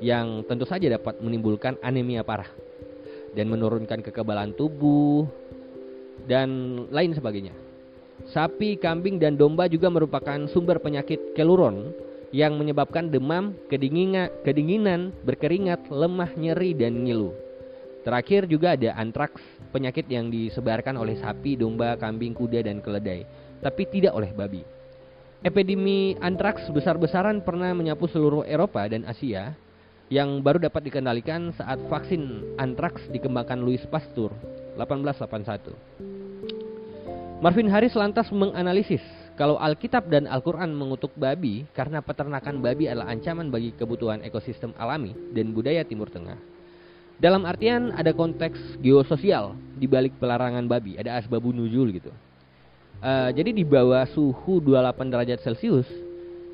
yang 0.01 0.41
tentu 0.49 0.65
saja 0.65 0.89
dapat 0.89 1.21
menimbulkan 1.21 1.77
anemia 1.85 2.25
parah 2.25 2.49
dan 3.37 3.45
menurunkan 3.51 4.01
kekebalan 4.01 4.57
tubuh 4.57 5.29
dan 6.25 6.49
lain 6.89 7.13
sebagainya. 7.13 7.53
Sapi, 8.29 8.75
kambing, 8.75 9.15
dan 9.15 9.39
domba 9.39 9.71
juga 9.71 9.87
merupakan 9.87 10.37
sumber 10.51 10.81
penyakit 10.83 11.33
keluron 11.33 11.95
yang 12.29 12.59
menyebabkan 12.59 13.09
demam, 13.09 13.55
kedinginan, 13.71 14.29
kedinginan, 14.45 15.15
berkeringat, 15.23 15.87
lemah, 15.89 16.29
nyeri, 16.35 16.75
dan 16.75 17.07
ngilu. 17.07 17.33
Terakhir 18.09 18.49
juga 18.49 18.73
ada 18.73 18.97
antraks, 18.97 19.37
penyakit 19.69 20.09
yang 20.09 20.33
disebarkan 20.33 20.97
oleh 20.97 21.13
sapi, 21.21 21.53
domba, 21.53 21.93
kambing, 21.93 22.33
kuda, 22.33 22.65
dan 22.65 22.81
keledai, 22.81 23.21
tapi 23.61 23.85
tidak 23.85 24.17
oleh 24.17 24.33
babi. 24.33 24.65
Epidemi 25.45 26.17
antraks 26.17 26.65
besar-besaran 26.73 27.45
pernah 27.45 27.69
menyapu 27.69 28.09
seluruh 28.09 28.41
Eropa 28.49 28.81
dan 28.89 29.05
Asia 29.05 29.53
yang 30.09 30.41
baru 30.41 30.57
dapat 30.57 30.89
dikendalikan 30.89 31.53
saat 31.53 31.77
vaksin 31.85 32.57
antraks 32.57 33.05
dikembangkan 33.13 33.61
Louis 33.61 33.85
Pasteur 33.93 34.33
1881. 34.73 35.69
Marvin 37.45 37.69
Harris 37.69 37.93
lantas 37.93 38.33
menganalisis 38.33 39.05
kalau 39.37 39.61
Alkitab 39.61 40.09
dan 40.09 40.25
Al-Quran 40.25 40.73
mengutuk 40.73 41.13
babi 41.13 41.69
karena 41.77 42.01
peternakan 42.01 42.57
babi 42.57 42.89
adalah 42.89 43.13
ancaman 43.13 43.53
bagi 43.53 43.69
kebutuhan 43.77 44.25
ekosistem 44.25 44.73
alami 44.81 45.13
dan 45.29 45.53
budaya 45.53 45.85
Timur 45.85 46.09
Tengah. 46.09 46.58
Dalam 47.19 47.43
artian 47.43 47.91
ada 47.93 48.15
konteks 48.15 48.79
geososial 48.79 49.55
di 49.75 49.85
balik 49.91 50.15
pelarangan 50.17 50.63
babi, 50.65 50.95
ada 50.95 51.19
asbabun 51.19 51.51
nuzul 51.59 51.91
gitu. 51.91 52.11
Uh, 52.99 53.31
jadi 53.35 53.51
di 53.51 53.63
bawah 53.67 54.07
suhu 54.07 54.59
28 54.63 55.11
derajat 55.11 55.39
Celcius, 55.43 55.87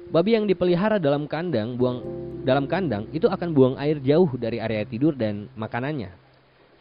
Babi 0.05 0.37
yang 0.37 0.45
dipelihara 0.45 1.01
dalam 1.01 1.25
kandang, 1.25 1.73
buang 1.81 2.05
dalam 2.45 2.69
kandang 2.69 3.09
itu 3.09 3.25
akan 3.25 3.49
buang 3.57 3.75
air 3.81 3.97
jauh 3.97 4.29
dari 4.37 4.61
area 4.61 4.85
tidur 4.85 5.17
dan 5.17 5.49
makanannya. 5.57 6.13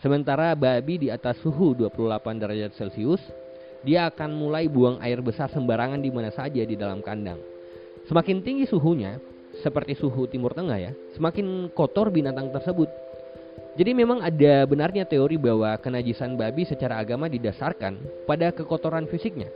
Sementara 0.05 0.53
babi 0.53 1.00
di 1.00 1.09
atas 1.09 1.41
suhu 1.41 1.73
28 1.73 2.21
derajat 2.37 2.76
Celcius, 2.76 3.25
dia 3.81 4.12
akan 4.12 4.29
mulai 4.37 4.69
buang 4.69 5.00
air 5.00 5.25
besar 5.25 5.49
sembarangan 5.49 6.05
di 6.05 6.12
mana 6.12 6.29
saja 6.29 6.61
di 6.61 6.76
dalam 6.76 7.00
kandang. 7.00 7.41
Semakin 8.05 8.45
tinggi 8.45 8.69
suhunya, 8.69 9.17
seperti 9.64 9.97
suhu 9.97 10.29
Timur 10.29 10.53
Tengah 10.53 10.76
ya, 10.76 10.93
semakin 11.17 11.73
kotor 11.73 12.12
binatang 12.12 12.53
tersebut. 12.53 12.93
Jadi 13.75 13.90
memang 13.90 14.23
ada 14.23 14.62
benarnya 14.71 15.02
teori 15.02 15.35
bahwa 15.35 15.75
kenajisan 15.83 16.38
babi 16.38 16.62
secara 16.62 17.02
agama 17.02 17.26
didasarkan 17.26 17.99
pada 18.23 18.54
kekotoran 18.54 19.11
fisiknya. 19.11 19.50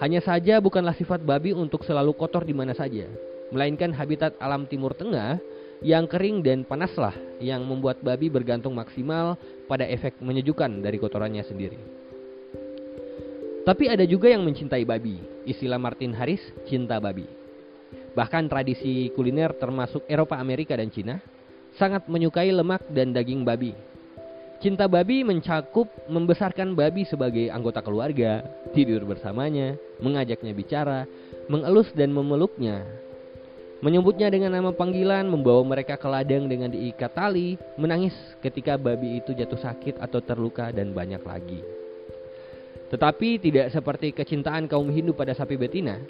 Hanya 0.00 0.24
saja 0.24 0.64
bukanlah 0.64 0.96
sifat 0.96 1.20
babi 1.20 1.52
untuk 1.52 1.84
selalu 1.84 2.16
kotor 2.16 2.48
di 2.48 2.56
mana 2.56 2.72
saja, 2.72 3.04
melainkan 3.52 3.92
habitat 3.92 4.32
alam 4.40 4.64
Timur 4.64 4.96
Tengah 4.96 5.36
yang 5.84 6.08
kering 6.08 6.40
dan 6.40 6.64
panaslah 6.64 7.12
yang 7.36 7.60
membuat 7.68 8.00
babi 8.00 8.32
bergantung 8.32 8.72
maksimal 8.72 9.36
pada 9.68 9.84
efek 9.84 10.16
menyejukkan 10.24 10.80
dari 10.80 10.96
kotorannya 10.96 11.44
sendiri. 11.44 11.76
Tapi 13.68 13.92
ada 13.92 14.08
juga 14.08 14.32
yang 14.32 14.40
mencintai 14.40 14.88
babi, 14.88 15.20
istilah 15.44 15.76
Martin 15.76 16.16
Harris 16.16 16.40
cinta 16.64 16.96
babi. 16.96 17.28
Bahkan 18.16 18.48
tradisi 18.48 19.12
kuliner 19.12 19.52
termasuk 19.56 20.04
Eropa, 20.08 20.40
Amerika, 20.40 20.76
dan 20.76 20.88
Cina 20.88 21.20
sangat 21.76 22.06
menyukai 22.06 22.50
lemak 22.54 22.82
dan 22.92 23.10
daging 23.14 23.42
babi 23.42 23.74
Cinta 24.64 24.88
babi 24.88 25.20
mencakup 25.28 25.92
membesarkan 26.08 26.72
babi 26.72 27.04
sebagai 27.04 27.52
anggota 27.52 27.84
keluarga, 27.84 28.40
tidur 28.72 29.04
bersamanya, 29.04 29.76
mengajaknya 30.00 30.56
bicara, 30.56 31.04
mengelus 31.52 31.92
dan 31.92 32.08
memeluknya. 32.16 32.80
Menyebutnya 33.84 34.32
dengan 34.32 34.56
nama 34.56 34.72
panggilan, 34.72 35.28
membawa 35.28 35.60
mereka 35.68 36.00
ke 36.00 36.08
ladang 36.08 36.48
dengan 36.48 36.72
diikat 36.72 37.12
tali, 37.12 37.60
menangis 37.76 38.16
ketika 38.40 38.80
babi 38.80 39.20
itu 39.20 39.36
jatuh 39.36 39.60
sakit 39.60 40.00
atau 40.00 40.24
terluka 40.24 40.72
dan 40.72 40.96
banyak 40.96 41.20
lagi. 41.20 41.60
Tetapi 42.88 43.44
tidak 43.44 43.68
seperti 43.68 44.16
kecintaan 44.16 44.64
kaum 44.64 44.88
Hindu 44.88 45.12
pada 45.12 45.36
sapi 45.36 45.60
betina, 45.60 46.00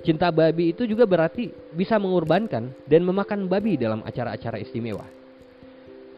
cinta 0.00 0.32
babi 0.32 0.72
itu 0.72 0.88
juga 0.88 1.04
berarti 1.04 1.52
bisa 1.76 2.00
mengorbankan 2.00 2.72
dan 2.88 3.00
memakan 3.04 3.46
babi 3.46 3.76
dalam 3.76 4.00
acara-acara 4.04 4.60
istimewa. 4.60 5.04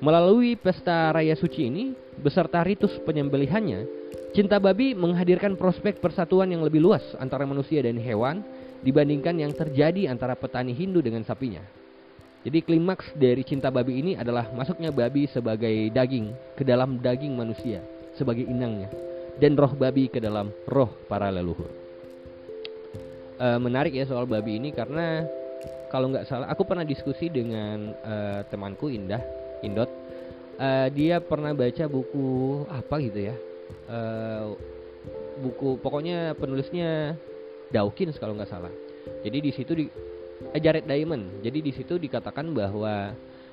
Melalui 0.03 0.59
pesta 0.59 1.15
raya 1.15 1.39
suci 1.39 1.71
ini, 1.71 1.95
beserta 2.19 2.59
ritus 2.67 2.91
penyembelihannya, 3.07 3.87
cinta 4.35 4.59
babi 4.59 4.99
menghadirkan 4.99 5.55
prospek 5.55 6.03
persatuan 6.03 6.51
yang 6.51 6.67
lebih 6.67 6.83
luas 6.83 7.03
antara 7.23 7.47
manusia 7.47 7.79
dan 7.87 8.03
hewan 8.03 8.43
dibandingkan 8.83 9.39
yang 9.39 9.55
terjadi 9.55 10.11
antara 10.11 10.35
petani 10.35 10.75
Hindu 10.75 10.99
dengan 10.99 11.23
sapinya. 11.23 11.63
Jadi 12.43 12.59
klimaks 12.67 13.15
dari 13.15 13.47
cinta 13.47 13.71
babi 13.71 14.03
ini 14.03 14.13
adalah 14.19 14.51
masuknya 14.51 14.91
babi 14.91 15.31
sebagai 15.31 15.95
daging 15.95 16.35
ke 16.59 16.67
dalam 16.67 16.99
daging 16.99 17.39
manusia 17.39 17.79
sebagai 18.19 18.43
inangnya 18.43 18.91
dan 19.39 19.55
roh 19.55 19.71
babi 19.71 20.11
ke 20.11 20.19
dalam 20.19 20.51
roh 20.67 20.91
para 21.07 21.31
leluhur. 21.31 21.82
E, 23.43 23.47
menarik 23.59 23.91
ya 23.91 24.07
soal 24.07 24.31
babi 24.31 24.63
ini 24.63 24.71
karena 24.71 25.27
kalau 25.91 26.15
nggak 26.15 26.31
salah 26.31 26.47
aku 26.47 26.63
pernah 26.63 26.87
diskusi 26.87 27.27
dengan 27.27 27.91
e, 27.91 28.15
temanku 28.47 28.87
Indah 28.87 29.19
Indot. 29.67 29.91
Uh, 30.63 30.87
dia 30.93 31.19
pernah 31.19 31.51
baca 31.57 31.89
buku 31.91 32.63
apa 32.71 32.95
gitu 33.03 33.33
ya? 33.33 33.35
Uh, 33.89 34.55
buku 35.43 35.81
pokoknya 35.81 36.39
penulisnya 36.39 37.19
Dawkins 37.73 38.21
kalau 38.21 38.37
nggak 38.37 38.51
salah. 38.53 38.71
Jadi 39.25 39.39
di 39.43 39.51
situ 39.51 39.73
di 39.73 39.85
eh, 40.53 40.61
Jared 40.61 40.87
Diamond. 40.87 41.43
Jadi 41.43 41.59
di 41.65 41.73
situ 41.73 41.97
dikatakan 41.97 42.53
bahwa 42.53 43.11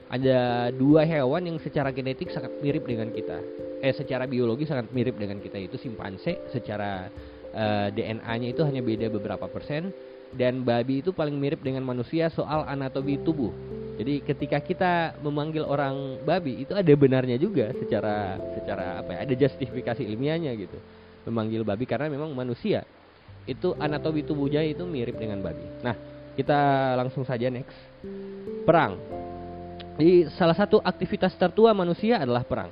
ada 0.10 0.69
dua 0.75 1.05
hewan 1.05 1.46
yang 1.50 1.58
secara 1.62 1.93
genetik 1.96 2.29
sangat 2.29 2.51
mirip 2.60 2.84
dengan 2.84 3.10
kita. 3.15 3.39
Eh 3.79 3.96
secara 3.96 4.27
biologi 4.27 4.67
sangat 4.67 4.91
mirip 4.91 5.15
dengan 5.15 5.39
kita. 5.39 5.55
Itu 5.55 5.79
simpanse 5.79 6.51
secara 6.51 7.08
uh, 7.53 7.88
DNA-nya 7.94 8.48
itu 8.53 8.62
hanya 8.65 8.82
beda 8.82 9.08
beberapa 9.13 9.46
persen 9.50 9.94
dan 10.34 10.62
babi 10.62 11.01
itu 11.01 11.10
paling 11.10 11.34
mirip 11.34 11.62
dengan 11.65 11.82
manusia 11.82 12.29
soal 12.29 12.65
anatomi 12.70 13.18
tubuh. 13.22 13.50
Jadi 14.00 14.24
ketika 14.24 14.63
kita 14.63 14.94
memanggil 15.20 15.65
orang 15.68 16.24
babi 16.24 16.63
itu 16.63 16.72
ada 16.72 16.88
benarnya 16.96 17.36
juga 17.36 17.74
secara 17.75 18.39
secara 18.56 19.03
apa 19.03 19.10
ya? 19.12 19.20
Ada 19.27 19.34
justifikasi 19.36 20.03
ilmiahnya 20.06 20.56
gitu. 20.56 20.77
Memanggil 21.27 21.68
babi 21.68 21.84
karena 21.84 22.08
memang 22.08 22.32
manusia 22.32 22.88
itu 23.50 23.74
anatomi 23.75 24.22
tubuhnya 24.24 24.62
itu 24.63 24.86
mirip 24.86 25.18
dengan 25.18 25.41
babi. 25.41 25.65
Nah, 25.82 25.98
kita 26.38 26.94
langsung 26.96 27.25
saja 27.25 27.50
next. 27.50 27.75
Perang. 28.63 28.96
Di 30.00 30.29
salah 30.39 30.56
satu 30.56 30.79
aktivitas 30.79 31.36
tertua 31.36 31.75
manusia 31.75 32.24
adalah 32.24 32.48
perang. 32.48 32.72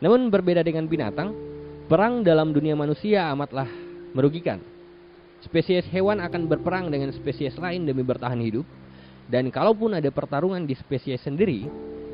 Namun 0.00 0.32
berbeda 0.32 0.64
dengan 0.64 0.88
binatang, 0.88 1.36
perang 1.84 2.24
dalam 2.24 2.56
dunia 2.56 2.72
manusia 2.72 3.28
amatlah 3.28 3.68
merugikan 4.12 4.60
Spesies 5.40 5.88
hewan 5.88 6.20
akan 6.20 6.44
berperang 6.52 6.92
dengan 6.92 7.08
spesies 7.16 7.56
lain 7.56 7.88
demi 7.88 8.04
bertahan 8.04 8.36
hidup. 8.44 8.68
Dan 9.30 9.48
kalaupun 9.48 9.94
ada 9.94 10.10
pertarungan 10.10 10.66
di 10.66 10.74
spesies 10.74 11.22
sendiri, 11.22 11.64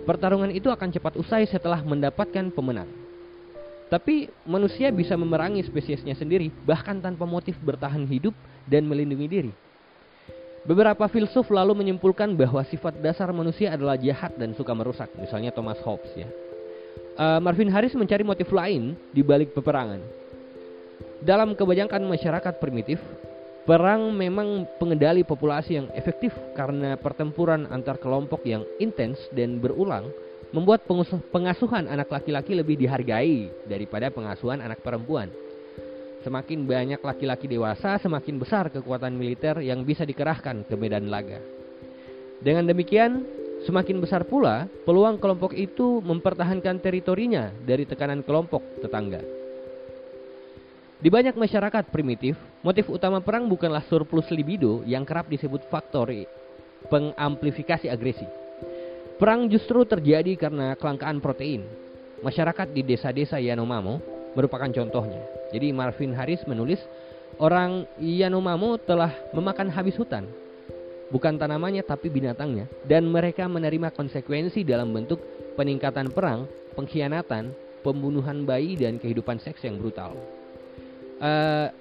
pertarungan 0.05 0.53
itu 0.53 0.69
akan 0.69 0.93
cepat 0.93 1.17
usai 1.17 1.49
setelah 1.49 1.81
mendapatkan 1.81 2.53
pemenang. 2.53 2.87
Tapi 3.89 4.29
manusia 4.45 4.93
bisa 4.93 5.17
memerangi 5.17 5.65
spesiesnya 5.65 6.13
sendiri 6.13 6.53
bahkan 6.67 7.01
tanpa 7.01 7.25
motif 7.25 7.57
bertahan 7.63 8.05
hidup 8.05 8.37
dan 8.69 8.85
melindungi 8.85 9.27
diri. 9.27 9.53
Beberapa 10.67 11.07
filsuf 11.07 11.47
lalu 11.49 11.79
menyimpulkan 11.79 12.35
bahwa 12.35 12.61
sifat 12.67 12.99
dasar 12.99 13.31
manusia 13.31 13.71
adalah 13.71 13.95
jahat 13.95 14.35
dan 14.35 14.51
suka 14.59 14.75
merusak, 14.75 15.07
misalnya 15.15 15.55
Thomas 15.55 15.79
Hobbes 15.87 16.11
ya. 16.19 16.27
Uh, 17.17 17.39
Marvin 17.39 17.71
Harris 17.71 17.95
mencari 17.95 18.27
motif 18.27 18.51
lain 18.51 18.99
di 19.15 19.23
balik 19.23 19.55
peperangan. 19.55 20.26
Dalam 21.25 21.57
kebanyakan 21.57 22.05
masyarakat 22.05 22.61
primitif, 22.61 23.01
perang 23.65 24.13
memang 24.13 24.69
pengendali 24.77 25.25
populasi 25.25 25.81
yang 25.81 25.89
efektif 25.97 26.35
karena 26.53 26.99
pertempuran 27.01 27.65
antar 27.73 27.97
kelompok 27.97 28.45
yang 28.45 28.67
intens 28.77 29.17
dan 29.33 29.57
berulang 29.57 30.13
membuat 30.53 30.85
pengasuhan 31.33 31.91
anak 31.91 32.13
laki-laki 32.13 32.55
lebih 32.55 32.79
dihargai 32.79 33.49
daripada 33.65 34.13
pengasuhan 34.13 34.61
anak 34.61 34.85
perempuan. 34.85 35.33
Semakin 36.23 36.67
banyak 36.67 37.01
laki-laki 37.01 37.47
dewasa, 37.47 37.97
semakin 38.03 38.37
besar 38.37 38.69
kekuatan 38.69 39.15
militer 39.15 39.63
yang 39.63 39.87
bisa 39.87 40.03
dikerahkan 40.03 40.67
ke 40.67 40.75
medan 40.75 41.07
laga. 41.07 41.39
Dengan 42.43 42.67
demikian, 42.67 43.25
Semakin 43.65 43.99
besar 43.99 44.29
pula 44.29 44.69
peluang 44.85 45.17
kelompok 45.17 45.57
itu 45.57 46.05
mempertahankan 46.05 46.79
teritorinya 46.79 47.51
dari 47.65 47.83
tekanan 47.83 48.21
kelompok 48.21 48.61
tetangga. 48.79 49.46
Di 51.07 51.15
banyak 51.15 51.39
masyarakat 51.39 51.95
primitif, 51.95 52.35
motif 52.67 52.91
utama 52.91 53.23
perang 53.23 53.47
bukanlah 53.47 53.79
surplus 53.87 54.27
libido 54.35 54.83
yang 54.83 55.07
kerap 55.07 55.31
disebut 55.31 55.63
faktor 55.71 56.11
pengamplifikasi 56.91 57.87
agresi. 57.87 58.27
Perang 59.15 59.47
justru 59.47 59.87
terjadi 59.87 60.35
karena 60.35 60.75
kelangkaan 60.75 61.23
protein. 61.23 61.63
Masyarakat 62.27 62.75
di 62.75 62.83
desa-desa 62.83 63.39
Yanomamo 63.39 64.03
merupakan 64.35 64.67
contohnya. 64.67 65.23
Jadi 65.55 65.71
Marvin 65.71 66.11
Harris 66.11 66.43
menulis, 66.43 66.83
orang 67.39 67.87
Yanomamo 68.03 68.75
telah 68.83 69.15
memakan 69.31 69.71
habis 69.71 69.95
hutan 69.95 70.27
bukan 71.15 71.39
tanamannya 71.39 71.87
tapi 71.87 72.11
binatangnya, 72.11 72.67
dan 72.83 73.07
mereka 73.07 73.47
menerima 73.47 73.95
konsekuensi 73.95 74.67
dalam 74.67 74.91
bentuk 74.91 75.23
peningkatan 75.55 76.11
perang, 76.11 76.51
pengkhianatan, 76.75 77.55
pembunuhan 77.87 78.43
bayi, 78.43 78.75
dan 78.75 78.99
kehidupan 78.99 79.39
seks 79.39 79.63
yang 79.63 79.79
brutal. 79.79 80.19
Uh, 81.17 81.73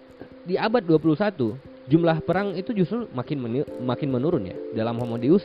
di 0.45 0.55
abad 0.55 0.83
21, 0.85 1.89
jumlah 1.91 2.17
perang 2.23 2.55
itu 2.55 2.71
justru 2.71 3.09
makin 3.11 3.65
makin 3.83 4.09
menurun 4.09 4.47
ya. 4.47 4.55
Dalam 4.77 4.95
Homo 5.01 5.19
Deus, 5.19 5.43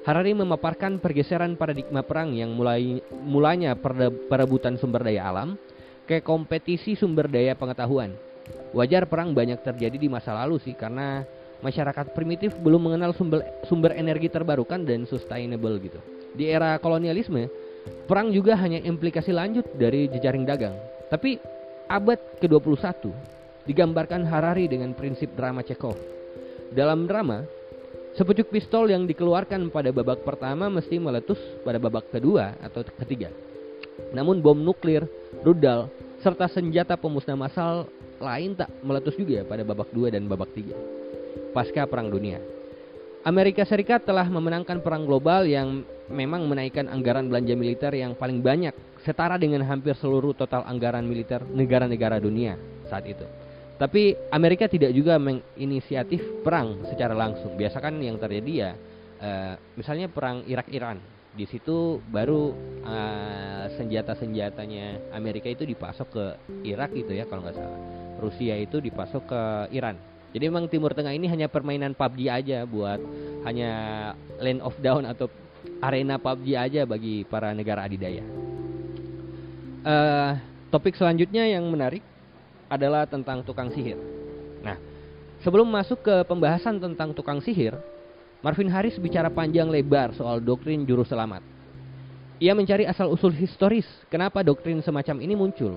Harari 0.00 0.32
memaparkan 0.32 0.96
pergeseran 0.96 1.60
paradigma 1.60 2.00
perang 2.00 2.32
yang 2.32 2.56
mulai 2.56 3.04
mulanya 3.20 3.76
perebutan 3.76 4.80
sumber 4.80 5.04
daya 5.04 5.28
alam 5.28 5.60
ke 6.08 6.24
kompetisi 6.24 6.96
sumber 6.96 7.28
daya 7.28 7.52
pengetahuan. 7.52 8.16
Wajar 8.72 9.04
perang 9.04 9.36
banyak 9.36 9.60
terjadi 9.60 10.00
di 10.00 10.08
masa 10.08 10.32
lalu 10.32 10.56
sih 10.56 10.72
karena 10.72 11.20
masyarakat 11.60 12.16
primitif 12.16 12.56
belum 12.64 12.88
mengenal 12.88 13.12
sumber 13.12 13.44
sumber 13.68 13.92
energi 13.92 14.32
terbarukan 14.32 14.80
dan 14.88 15.04
sustainable 15.04 15.76
gitu. 15.76 16.00
Di 16.32 16.48
era 16.48 16.80
kolonialisme, 16.80 17.52
perang 18.08 18.32
juga 18.32 18.56
hanya 18.56 18.80
implikasi 18.80 19.36
lanjut 19.36 19.68
dari 19.76 20.08
jejaring 20.08 20.48
dagang. 20.48 20.80
Tapi 21.12 21.36
abad 21.90 22.22
ke-21 22.38 23.10
digambarkan 23.66 24.22
Harari 24.22 24.70
dengan 24.70 24.94
prinsip 24.94 25.34
drama 25.34 25.66
Chekhov. 25.66 25.98
Dalam 26.70 27.10
drama, 27.10 27.42
sepucuk 28.14 28.46
pistol 28.54 28.94
yang 28.94 29.10
dikeluarkan 29.10 29.74
pada 29.74 29.90
babak 29.90 30.22
pertama 30.22 30.70
mesti 30.70 31.02
meletus 31.02 31.42
pada 31.66 31.82
babak 31.82 32.06
kedua 32.14 32.54
atau 32.62 32.86
ketiga. 33.02 33.34
Namun 34.14 34.38
bom 34.38 34.54
nuklir, 34.54 35.02
rudal, 35.42 35.90
serta 36.22 36.46
senjata 36.46 36.94
pemusnah 36.94 37.34
massal 37.34 37.90
lain 38.22 38.54
tak 38.54 38.70
meletus 38.86 39.18
juga 39.18 39.42
pada 39.42 39.66
babak 39.66 39.90
dua 39.90 40.14
dan 40.14 40.30
babak 40.30 40.54
tiga 40.54 40.78
pasca 41.50 41.86
Perang 41.86 42.08
Dunia. 42.08 42.38
Amerika 43.26 43.66
Serikat 43.68 44.06
telah 44.08 44.24
memenangkan 44.24 44.80
perang 44.80 45.04
global 45.04 45.44
yang 45.44 45.84
memang 46.10 46.44
menaikkan 46.44 46.90
anggaran 46.90 47.30
belanja 47.30 47.54
militer 47.54 47.92
yang 47.94 48.18
paling 48.18 48.42
banyak, 48.42 48.74
setara 49.06 49.38
dengan 49.38 49.62
hampir 49.64 49.94
seluruh 49.96 50.34
total 50.34 50.66
anggaran 50.66 51.06
militer 51.06 51.40
negara-negara 51.46 52.18
dunia 52.18 52.58
saat 52.90 53.06
itu. 53.06 53.24
Tapi 53.80 54.12
Amerika 54.28 54.68
tidak 54.68 54.92
juga 54.92 55.16
menginisiatif 55.16 56.44
perang 56.44 56.84
secara 56.84 57.16
langsung. 57.16 57.56
Biasakan 57.56 57.96
yang 58.04 58.20
terjadi 58.20 58.52
ya, 58.52 58.70
uh, 59.24 59.54
misalnya 59.72 60.12
perang 60.12 60.44
Irak-Iran. 60.44 61.00
Di 61.30 61.46
situ 61.48 62.02
baru 62.10 62.52
uh, 62.84 63.72
senjata-senjatanya 63.78 65.14
Amerika 65.16 65.48
itu 65.48 65.64
dipasok 65.64 66.08
ke 66.12 66.24
Irak 66.66 66.92
gitu 66.92 67.16
ya 67.16 67.24
kalau 67.24 67.46
nggak 67.46 67.56
salah. 67.56 67.80
Rusia 68.20 68.58
itu 68.60 68.82
dipasok 68.84 69.22
ke 69.24 69.42
Iran 69.72 69.96
jadi 70.30 70.46
memang 70.46 70.70
Timur 70.70 70.94
Tengah 70.94 71.10
ini 71.10 71.26
hanya 71.26 71.50
permainan 71.50 71.94
PUBG 71.94 72.30
aja 72.30 72.58
buat 72.62 73.02
hanya 73.42 73.70
land 74.38 74.62
of 74.62 74.76
down 74.78 75.02
atau 75.02 75.26
arena 75.80 76.16
PUBG 76.20 76.46
aja 76.56 76.82
bagi 76.84 77.24
para 77.28 77.52
negara 77.52 77.84
adidaya. 77.84 78.24
Uh, 79.80 80.36
topik 80.68 80.96
selanjutnya 80.96 81.48
yang 81.48 81.64
menarik 81.68 82.04
adalah 82.68 83.08
tentang 83.08 83.40
tukang 83.42 83.72
sihir. 83.72 83.96
Nah, 84.60 84.76
sebelum 85.40 85.66
masuk 85.66 86.04
ke 86.04 86.14
pembahasan 86.28 86.78
tentang 86.78 87.16
tukang 87.16 87.40
sihir, 87.40 87.74
Marvin 88.44 88.68
Harris 88.68 88.96
bicara 89.00 89.28
panjang 89.32 89.68
lebar 89.68 90.12
soal 90.16 90.40
doktrin 90.40 90.84
juru 90.84 91.04
selamat. 91.04 91.42
Ia 92.40 92.56
mencari 92.56 92.88
asal-usul 92.88 93.36
historis 93.36 93.84
kenapa 94.08 94.40
doktrin 94.40 94.80
semacam 94.80 95.16
ini 95.20 95.36
muncul 95.36 95.76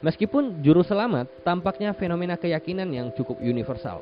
Meskipun 0.00 0.64
juru 0.64 0.80
selamat 0.80 1.44
tampaknya 1.44 1.92
fenomena 1.92 2.40
keyakinan 2.40 2.88
yang 2.88 3.12
cukup 3.12 3.36
universal. 3.44 4.00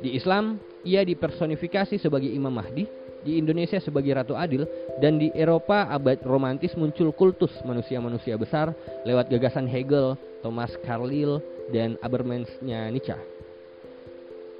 Di 0.00 0.16
Islam, 0.16 0.56
ia 0.80 1.04
dipersonifikasi 1.04 2.00
sebagai 2.00 2.32
Imam 2.32 2.48
Mahdi, 2.48 2.88
di 3.22 3.36
Indonesia 3.36 3.78
sebagai 3.80 4.16
Ratu 4.16 4.34
Adil, 4.36 4.64
dan 5.00 5.20
di 5.20 5.28
Eropa 5.36 5.88
abad 5.88 6.20
romantis 6.24 6.72
muncul 6.76 7.12
kultus 7.12 7.52
manusia-manusia 7.64 8.36
besar 8.40 8.72
lewat 9.04 9.28
gagasan 9.28 9.68
Hegel, 9.68 10.16
Thomas 10.40 10.72
Carlyle, 10.84 11.40
dan 11.70 12.00
Habermas-nya 12.00 12.88
Nietzsche. 12.88 13.16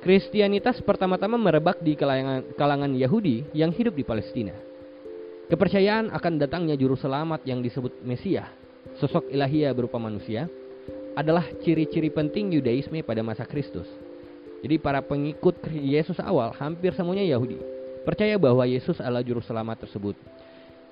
Kristianitas 0.00 0.80
pertama-tama 0.80 1.36
merebak 1.36 1.84
di 1.84 1.92
kalangan, 1.92 2.56
kalangan 2.56 2.92
Yahudi 2.96 3.44
yang 3.52 3.68
hidup 3.68 3.92
di 3.92 4.04
Palestina. 4.04 4.56
Kepercayaan 5.52 6.08
akan 6.14 6.40
datangnya 6.40 6.78
juru 6.78 6.96
selamat 6.96 7.44
yang 7.44 7.60
disebut 7.60 8.00
Mesias 8.06 8.48
sosok 8.96 9.28
ilahiyah 9.28 9.76
berupa 9.76 10.00
manusia 10.00 10.48
adalah 11.18 11.44
ciri-ciri 11.60 12.08
penting 12.08 12.54
Yudaisme 12.54 13.04
pada 13.04 13.20
masa 13.20 13.44
Kristus. 13.44 13.86
Jadi 14.60 14.76
para 14.76 15.00
pengikut 15.04 15.56
Yesus 15.72 16.20
awal 16.20 16.52
hampir 16.56 16.92
semuanya 16.92 17.24
Yahudi 17.24 17.79
percaya 18.02 18.36
bahwa 18.40 18.64
Yesus 18.64 18.98
adalah 18.98 19.24
juru 19.24 19.40
selamat 19.44 19.86
tersebut. 19.88 20.16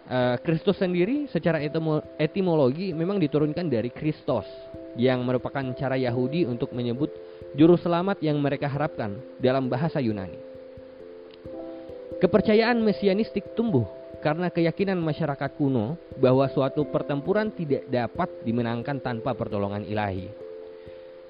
Eh, 0.08 0.36
Kristus 0.40 0.80
uh, 0.80 0.88
sendiri 0.88 1.28
secara 1.28 1.60
etimologi 2.16 2.96
memang 2.96 3.20
diturunkan 3.20 3.68
dari 3.68 3.92
Kristos 3.92 4.48
yang 4.96 5.20
merupakan 5.20 5.60
cara 5.76 6.00
Yahudi 6.00 6.48
untuk 6.48 6.72
menyebut 6.72 7.12
juru 7.52 7.76
selamat 7.76 8.16
yang 8.24 8.40
mereka 8.40 8.72
harapkan 8.72 9.20
dalam 9.36 9.68
bahasa 9.68 10.00
Yunani. 10.00 10.40
Kepercayaan 12.24 12.80
mesianistik 12.80 13.52
tumbuh 13.52 13.84
karena 14.24 14.48
keyakinan 14.48 14.98
masyarakat 14.98 15.54
kuno 15.60 16.00
bahwa 16.16 16.48
suatu 16.50 16.88
pertempuran 16.88 17.52
tidak 17.52 17.84
dapat 17.92 18.32
dimenangkan 18.42 18.98
tanpa 19.04 19.36
pertolongan 19.36 19.84
ilahi. 19.84 20.26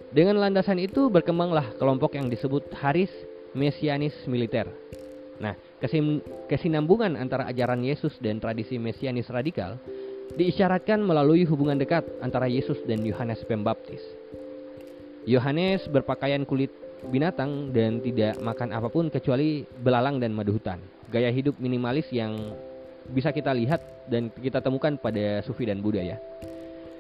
Dengan 0.09 0.41
landasan 0.41 0.81
itu 0.81 1.13
berkembanglah 1.13 1.77
kelompok 1.77 2.17
yang 2.17 2.33
disebut 2.33 2.73
Haris 2.79 3.13
Mesianis 3.53 4.17
Militer. 4.25 4.71
Nah, 5.37 5.53
kesinambungan 6.51 7.15
antara 7.15 7.47
ajaran 7.47 7.83
Yesus 7.83 8.15
dan 8.19 8.43
tradisi 8.43 8.77
Mesianis 8.77 9.31
radikal 9.31 9.79
diisyaratkan 10.35 11.01
melalui 11.01 11.49
hubungan 11.49 11.79
dekat 11.79 12.05
antara 12.21 12.51
Yesus 12.51 12.79
dan 12.85 13.01
Yohanes 13.07 13.41
Pembaptis. 13.49 14.03
Yohanes 15.25 15.85
berpakaian 15.89 16.45
kulit 16.45 16.73
binatang 17.09 17.71
dan 17.71 18.03
tidak 18.03 18.37
makan 18.43 18.75
apa 18.75 18.89
pun 18.91 19.07
kecuali 19.09 19.63
belalang 19.85 20.19
dan 20.19 20.35
madu 20.35 20.57
hutan. 20.57 20.83
Gaya 21.09 21.31
hidup 21.33 21.57
minimalis 21.63 22.11
yang 22.11 22.37
bisa 23.09 23.33
kita 23.33 23.55
lihat 23.57 23.81
dan 24.13 24.29
kita 24.35 24.61
temukan 24.61 24.99
pada 25.01 25.41
Sufi 25.47 25.65
dan 25.65 25.81
Buddha 25.81 26.05
ya. 26.05 26.19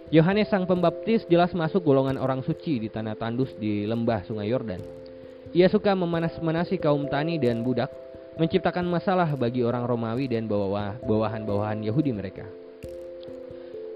Yohanes 0.08 0.48
Sang 0.48 0.64
Pembaptis 0.64 1.28
jelas 1.28 1.52
masuk 1.52 1.84
golongan 1.84 2.16
orang 2.16 2.40
suci 2.40 2.80
di 2.80 2.88
tanah 2.88 3.12
tandus 3.20 3.52
di 3.60 3.84
lembah 3.84 4.24
Sungai 4.24 4.48
Yordan. 4.48 4.80
Ia 5.52 5.68
suka 5.68 5.92
memanas-manasi 5.92 6.80
kaum 6.80 7.08
tani 7.12 7.36
dan 7.36 7.60
budak, 7.60 7.92
menciptakan 8.38 8.86
masalah 8.86 9.34
bagi 9.34 9.66
orang 9.66 9.82
Romawi 9.84 10.30
dan 10.30 10.46
bawahan-bawahan 10.46 11.82
Yahudi 11.82 12.14
mereka. 12.14 12.46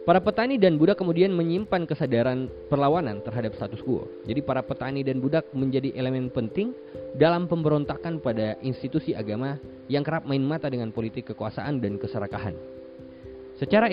Para 0.02 0.18
petani 0.18 0.58
dan 0.58 0.82
budak 0.82 0.98
kemudian 0.98 1.30
menyimpan 1.30 1.86
kesadaran 1.86 2.50
perlawanan 2.66 3.22
terhadap 3.22 3.54
status 3.54 3.78
quo. 3.86 4.10
Jadi 4.26 4.42
para 4.42 4.58
petani 4.58 5.06
dan 5.06 5.22
budak 5.22 5.46
menjadi 5.54 5.94
elemen 5.94 6.26
penting 6.26 6.74
dalam 7.14 7.46
pemberontakan 7.46 8.18
pada 8.18 8.58
institusi 8.66 9.14
agama 9.14 9.62
yang 9.86 10.02
kerap 10.02 10.26
main 10.26 10.42
mata 10.42 10.66
dengan 10.66 10.90
politik 10.90 11.30
kekuasaan 11.30 11.78
dan 11.78 12.02
keserakahan. 12.02 12.58
Secara 13.62 13.86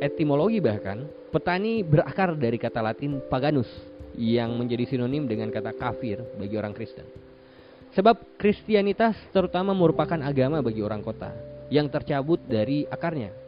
etimologi 0.00 0.64
bahkan, 0.64 1.04
petani 1.28 1.84
berakar 1.84 2.32
dari 2.40 2.56
kata 2.56 2.80
Latin 2.80 3.20
paganus 3.28 3.68
yang 4.16 4.56
menjadi 4.56 4.96
sinonim 4.96 5.28
dengan 5.28 5.52
kata 5.52 5.76
kafir 5.76 6.24
bagi 6.40 6.56
orang 6.56 6.72
Kristen. 6.72 7.04
Sebab 7.94 8.38
Kristianitas 8.38 9.14
terutama 9.30 9.70
merupakan 9.70 10.18
agama 10.18 10.58
bagi 10.60 10.82
orang 10.82 11.00
kota 11.00 11.30
yang 11.70 11.86
tercabut 11.88 12.42
dari 12.44 12.84
akarnya 12.90 13.44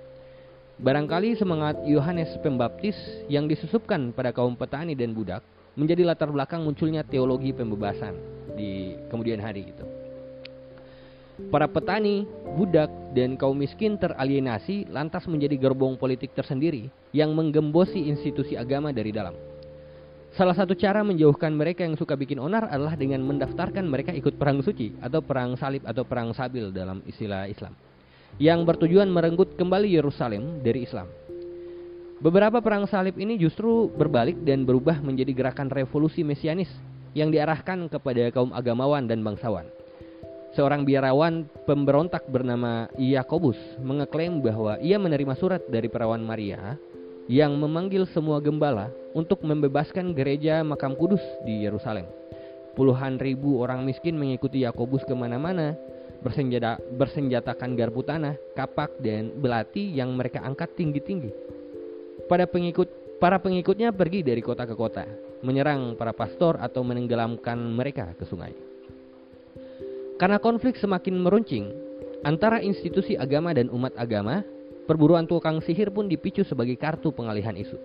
Barangkali 0.77 1.33
semangat 1.41 1.81
Yohanes 1.89 2.37
Pembaptis 2.45 2.93
yang 3.33 3.49
disusupkan 3.49 4.13
pada 4.13 4.29
kaum 4.29 4.53
petani 4.53 4.93
dan 4.93 5.17
budak 5.17 5.41
menjadi 5.73 6.05
latar 6.05 6.29
belakang 6.29 6.61
munculnya 6.69 7.01
teologi 7.01 7.49
pembebasan 7.57 8.13
di 8.61 8.93
kemudian 9.09 9.41
hari 9.41 9.73
itu. 9.73 9.85
Para 11.49 11.65
petani, 11.65 12.29
budak, 12.61 12.93
dan 13.17 13.41
kaum 13.41 13.57
miskin 13.57 13.97
teralienasi 13.97 14.85
lantas 14.93 15.25
menjadi 15.25 15.57
gerbong 15.57 15.97
politik 15.97 16.37
tersendiri 16.37 16.93
yang 17.17 17.33
menggembosi 17.33 18.13
institusi 18.13 18.53
agama 18.53 18.93
dari 18.93 19.17
dalam. 19.17 19.33
Salah 20.37 20.53
satu 20.53 20.77
cara 20.77 21.01
menjauhkan 21.01 21.49
mereka 21.57 21.81
yang 21.81 21.97
suka 21.97 22.13
bikin 22.13 22.37
onar 22.37 22.69
adalah 22.69 22.93
dengan 22.93 23.25
mendaftarkan 23.25 23.89
mereka 23.89 24.13
ikut 24.13 24.37
perang 24.37 24.61
suci 24.61 24.93
atau 25.01 25.25
perang 25.25 25.57
salib 25.57 25.81
atau 25.89 26.05
perang 26.05 26.37
sabil 26.37 26.69
dalam 26.77 27.01
istilah 27.09 27.49
Islam. 27.49 27.73
yang 28.37 28.69
bertujuan 28.69 29.09
merenggut 29.09 29.57
kembali 29.57 29.97
Yerusalem 29.97 30.61
dari 30.61 30.85
Islam. 30.85 31.09
Beberapa 32.21 32.61
perang 32.61 32.85
salib 32.85 33.17
ini 33.17 33.41
justru 33.41 33.89
berbalik 33.89 34.45
dan 34.45 34.69
berubah 34.69 35.01
menjadi 35.01 35.33
gerakan 35.33 35.73
revolusi 35.73 36.21
mesianis 36.21 36.69
yang 37.17 37.33
diarahkan 37.33 37.89
kepada 37.89 38.29
kaum 38.33 38.53
agamawan 38.53 39.09
dan 39.09 39.25
bangsawan. 39.25 39.65
Seorang 40.53 40.85
biarawan 40.85 41.49
pemberontak 41.65 42.29
bernama 42.29 42.89
Yakobus 43.01 43.57
mengeklaim 43.81 44.41
bahwa 44.41 44.77
ia 44.85 45.01
menerima 45.01 45.33
surat 45.37 45.65
dari 45.69 45.89
perawan 45.89 46.21
Maria 46.21 46.77
yang 47.27 47.59
memanggil 47.59 48.07
semua 48.11 48.39
gembala 48.39 48.91
untuk 49.11 49.43
membebaskan 49.43 50.15
gereja 50.15 50.63
makam 50.63 50.95
kudus 50.95 51.23
di 51.43 51.67
Yerusalem. 51.67 52.07
Puluhan 52.79 53.19
ribu 53.19 53.65
orang 53.65 53.83
miskin 53.83 54.15
mengikuti 54.15 54.63
Yakobus 54.63 55.03
ke 55.09 55.15
mana-mana, 55.17 55.75
bersenjata, 56.23 56.79
bersenjatakan 56.95 57.75
garpu 57.75 58.05
tanah, 58.05 58.37
kapak, 58.55 59.01
dan 59.01 59.33
belati 59.41 59.91
yang 59.97 60.13
mereka 60.15 60.45
angkat 60.45 60.77
tinggi-tinggi. 60.77 61.33
Pada 62.29 62.45
pengikut, 62.45 63.19
para 63.19 63.41
pengikutnya 63.41 63.91
pergi 63.97 64.21
dari 64.21 64.45
kota 64.45 64.69
ke 64.69 64.77
kota, 64.77 65.09
menyerang 65.41 65.97
para 65.97 66.13
pastor 66.13 66.61
atau 66.61 66.85
menenggelamkan 66.85 67.57
mereka 67.57 68.13
ke 68.13 68.29
sungai. 68.29 68.53
Karena 70.17 70.41
konflik 70.41 70.77
semakin 70.81 71.17
meruncing 71.17 71.73
antara 72.25 72.61
institusi 72.61 73.17
agama 73.17 73.53
dan 73.53 73.69
umat 73.73 73.93
agama, 73.97 74.45
perburuan 74.87 75.27
tukang 75.27 75.61
sihir 75.61 75.93
pun 75.93 76.07
dipicu 76.07 76.47
sebagai 76.47 76.79
kartu 76.79 77.13
pengalihan 77.13 77.53
isu. 77.53 77.77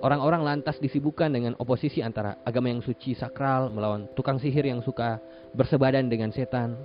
Orang-orang 0.00 0.44
lantas 0.44 0.80
disibukkan 0.80 1.28
dengan 1.28 1.52
oposisi 1.60 2.00
antara 2.00 2.40
agama 2.48 2.72
yang 2.72 2.80
suci 2.80 3.12
sakral 3.12 3.68
melawan 3.68 4.08
tukang 4.16 4.40
sihir 4.40 4.64
yang 4.64 4.80
suka 4.80 5.20
bersebadan 5.52 6.08
dengan 6.08 6.32
setan. 6.32 6.76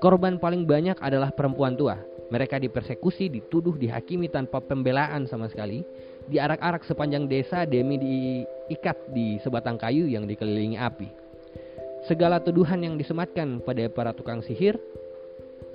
Korban 0.00 0.40
paling 0.40 0.64
banyak 0.64 0.96
adalah 1.02 1.34
perempuan 1.34 1.76
tua. 1.76 1.98
Mereka 2.28 2.60
dipersekusi, 2.60 3.28
dituduh, 3.32 3.76
dihakimi 3.76 4.28
tanpa 4.32 4.60
pembelaan 4.60 5.28
sama 5.28 5.48
sekali. 5.48 5.84
Diarak-arak 6.28 6.84
sepanjang 6.84 7.24
desa 7.28 7.64
demi 7.64 7.96
diikat 8.00 9.12
di 9.12 9.40
sebatang 9.40 9.80
kayu 9.80 10.08
yang 10.08 10.28
dikelilingi 10.28 10.76
api 10.76 11.28
segala 12.06 12.38
tuduhan 12.38 12.80
yang 12.80 12.94
disematkan 12.96 13.60
pada 13.60 13.84
para 13.92 14.16
tukang 14.16 14.40
sihir 14.40 14.80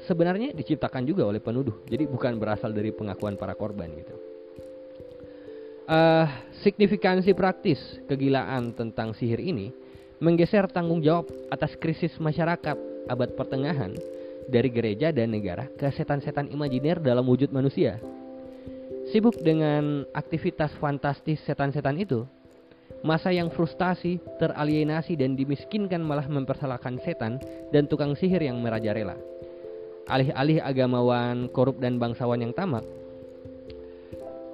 sebenarnya 0.07 0.51
diciptakan 0.55 1.03
juga 1.07 1.27
oleh 1.27 1.39
penuduh. 1.39 1.83
Jadi 1.87 2.07
bukan 2.07 2.37
berasal 2.39 2.71
dari 2.71 2.91
pengakuan 2.91 3.35
para 3.35 3.55
korban 3.57 3.89
gitu. 3.93 4.15
Uh, 5.83 6.27
signifikansi 6.63 7.35
praktis 7.35 7.79
kegilaan 8.07 8.71
tentang 8.71 9.11
sihir 9.11 9.43
ini 9.43 9.67
menggeser 10.23 10.71
tanggung 10.71 11.03
jawab 11.03 11.27
atas 11.51 11.75
krisis 11.75 12.15
masyarakat 12.23 12.79
abad 13.11 13.29
pertengahan 13.35 13.91
dari 14.47 14.71
gereja 14.71 15.11
dan 15.11 15.35
negara 15.35 15.67
ke 15.75 15.83
setan-setan 15.91 16.47
imajiner 16.47 17.03
dalam 17.03 17.27
wujud 17.27 17.51
manusia. 17.51 17.99
Sibuk 19.11 19.35
dengan 19.43 20.07
aktivitas 20.15 20.71
fantastis 20.79 21.43
setan-setan 21.43 21.99
itu, 21.99 22.23
Masa 23.03 23.35
yang 23.35 23.51
frustasi, 23.51 24.15
teralienasi 24.39 25.19
dan 25.19 25.35
dimiskinkan 25.35 25.99
malah 25.99 26.23
mempersalahkan 26.23 27.03
setan 27.03 27.35
dan 27.75 27.83
tukang 27.83 28.15
sihir 28.15 28.39
yang 28.39 28.63
merajalela. 28.63 29.19
Alih-alih 30.03 30.59
agamawan, 30.59 31.47
korup 31.51 31.79
dan 31.79 31.95
bangsawan 31.95 32.43
yang 32.43 32.51
tamak, 32.51 32.83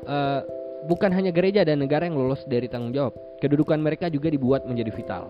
uh, 0.05 0.41
bukan 0.85 1.09
hanya 1.13 1.33
gereja 1.33 1.65
dan 1.65 1.81
negara 1.81 2.05
yang 2.05 2.17
lolos 2.17 2.45
dari 2.45 2.69
tanggung 2.69 2.93
jawab, 2.93 3.13
kedudukan 3.41 3.81
mereka 3.81 4.09
juga 4.09 4.29
dibuat 4.29 4.65
menjadi 4.69 4.91
vital. 4.93 5.23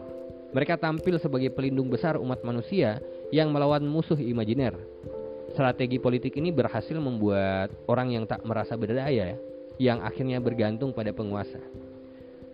Mereka 0.49 0.81
tampil 0.81 1.21
sebagai 1.21 1.53
pelindung 1.53 1.93
besar 1.93 2.17
umat 2.17 2.41
manusia 2.41 2.97
yang 3.29 3.53
melawan 3.53 3.85
musuh 3.85 4.17
imajiner. 4.17 4.73
Strategi 5.53 6.01
politik 6.01 6.37
ini 6.37 6.49
berhasil 6.49 6.97
membuat 6.97 7.69
orang 7.85 8.13
yang 8.13 8.25
tak 8.25 8.41
merasa 8.45 8.73
berdaya, 8.73 9.37
yang 9.77 10.01
akhirnya 10.01 10.41
bergantung 10.41 10.89
pada 10.93 11.13
penguasa. 11.13 11.61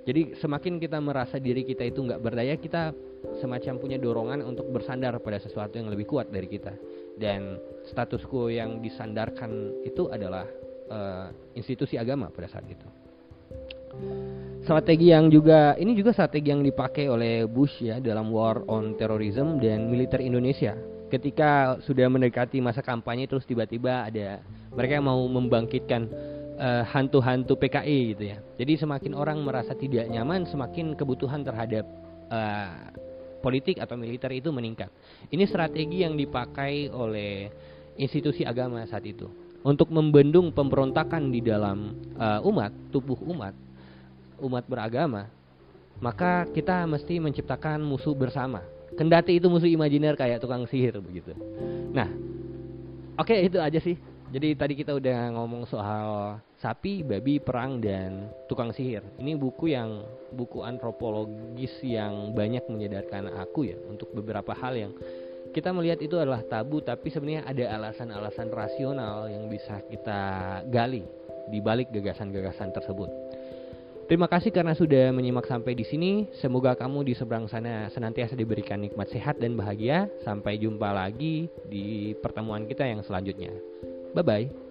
Jadi 0.05 0.37
semakin 0.37 0.77
kita 0.77 1.01
merasa 1.01 1.41
diri 1.41 1.65
kita 1.65 1.81
itu 1.81 2.05
nggak 2.05 2.21
berdaya, 2.21 2.53
kita 2.61 2.93
semacam 3.41 3.73
punya 3.81 3.97
dorongan 3.97 4.45
untuk 4.45 4.69
bersandar 4.69 5.17
pada 5.17 5.41
sesuatu 5.41 5.81
yang 5.81 5.89
lebih 5.89 6.05
kuat 6.05 6.29
dari 6.29 6.45
kita. 6.45 6.77
Dan 7.17 7.57
status 7.89 8.21
quo 8.29 8.53
yang 8.53 8.85
disandarkan 8.85 9.81
itu 9.81 10.05
adalah 10.13 10.45
uh, 10.93 11.33
institusi 11.57 11.97
agama 11.97 12.29
pada 12.29 12.45
saat 12.45 12.69
itu. 12.69 12.85
Strategi 14.65 15.13
yang 15.13 15.29
juga 15.29 15.77
ini 15.77 15.93
juga 15.93 16.13
strategi 16.13 16.49
yang 16.49 16.65
dipakai 16.65 17.05
oleh 17.09 17.45
Bush 17.45 17.85
ya 17.85 18.01
dalam 18.01 18.33
War 18.33 18.65
on 18.65 18.97
Terrorism 18.97 19.57
dan 19.57 19.89
militer 19.89 20.21
Indonesia. 20.21 20.73
Ketika 21.09 21.81
sudah 21.85 22.09
mendekati 22.09 22.61
masa 22.61 22.81
kampanye 22.81 23.29
terus 23.29 23.45
tiba-tiba 23.45 24.09
ada 24.09 24.41
mereka 24.73 24.97
yang 24.97 25.05
mau 25.05 25.21
membangkitkan 25.29 26.09
eh, 26.55 26.83
hantu-hantu 26.87 27.59
PKI 27.59 27.99
gitu 28.15 28.23
ya. 28.31 28.37
Jadi 28.59 28.73
semakin 28.79 29.13
orang 29.15 29.39
merasa 29.43 29.75
tidak 29.75 30.07
nyaman, 30.07 30.47
semakin 30.47 30.95
kebutuhan 30.95 31.43
terhadap 31.43 31.83
uh, 32.31 32.95
politik 33.45 33.77
atau 33.77 33.93
militer 33.93 34.31
itu 34.33 34.49
meningkat. 34.49 34.89
Ini 35.29 35.45
strategi 35.45 36.01
yang 36.01 36.17
dipakai 36.17 36.89
oleh 36.89 37.53
institusi 37.99 38.41
agama 38.41 38.81
saat 38.89 39.05
itu 39.05 39.29
untuk 39.61 39.89
membendung 39.93 40.49
pemberontakan 40.49 41.29
di 41.29 41.41
dalam 41.45 41.93
uh, 42.17 42.41
umat, 42.49 42.73
tubuh 42.89 43.17
umat, 43.29 43.53
umat 44.41 44.63
beragama. 44.65 45.29
Maka 46.01 46.45
kita 46.51 46.83
mesti 46.85 47.21
menciptakan 47.23 47.79
musuh 47.79 48.11
bersama. 48.17 48.61
Kendati 48.99 49.39
itu 49.39 49.47
musuh 49.47 49.67
imajiner 49.67 50.13
kayak 50.13 50.43
tukang 50.43 50.67
sihir 50.67 50.99
begitu. 50.99 51.31
Nah, 51.95 52.07
oke 53.15 53.31
okay, 53.31 53.47
itu 53.47 53.57
aja 53.59 53.79
sih 53.79 53.95
jadi 54.35 54.51
tadi 54.51 54.75
kita 54.75 54.91
udah 54.99 55.31
ngomong 55.31 55.63
soal 55.63 56.35
sapi, 56.59 57.07
babi, 57.07 57.39
perang 57.39 57.79
dan 57.79 58.27
tukang 58.51 58.75
sihir. 58.75 58.99
Ini 59.15 59.39
buku 59.39 59.71
yang 59.71 60.03
buku 60.35 60.59
antropologis 60.59 61.71
yang 61.79 62.35
banyak 62.35 62.67
menyadarkan 62.67 63.31
aku 63.31 63.71
ya 63.71 63.79
untuk 63.87 64.11
beberapa 64.11 64.51
hal 64.51 64.75
yang 64.75 64.91
kita 65.55 65.71
melihat 65.71 66.03
itu 66.03 66.19
adalah 66.19 66.43
tabu 66.43 66.83
tapi 66.83 67.07
sebenarnya 67.07 67.47
ada 67.47 67.79
alasan-alasan 67.79 68.51
rasional 68.51 69.31
yang 69.31 69.47
bisa 69.47 69.79
kita 69.87 70.19
gali 70.67 71.07
di 71.47 71.63
balik 71.63 71.95
gagasan-gagasan 71.95 72.75
tersebut. 72.75 73.07
Terima 74.11 74.27
kasih 74.27 74.51
karena 74.51 74.75
sudah 74.75 75.15
menyimak 75.15 75.47
sampai 75.47 75.79
di 75.79 75.87
sini. 75.87 76.27
Semoga 76.43 76.75
kamu 76.75 77.07
di 77.07 77.15
seberang 77.15 77.47
sana 77.47 77.87
senantiasa 77.87 78.35
diberikan 78.35 78.83
nikmat 78.83 79.07
sehat 79.15 79.39
dan 79.39 79.55
bahagia. 79.55 80.11
Sampai 80.27 80.59
jumpa 80.59 80.91
lagi 80.91 81.47
di 81.71 82.11
pertemuan 82.19 82.67
kita 82.67 82.83
yang 82.83 82.99
selanjutnya. 82.99 83.55
Bye 84.15 84.23
bye. 84.23 84.64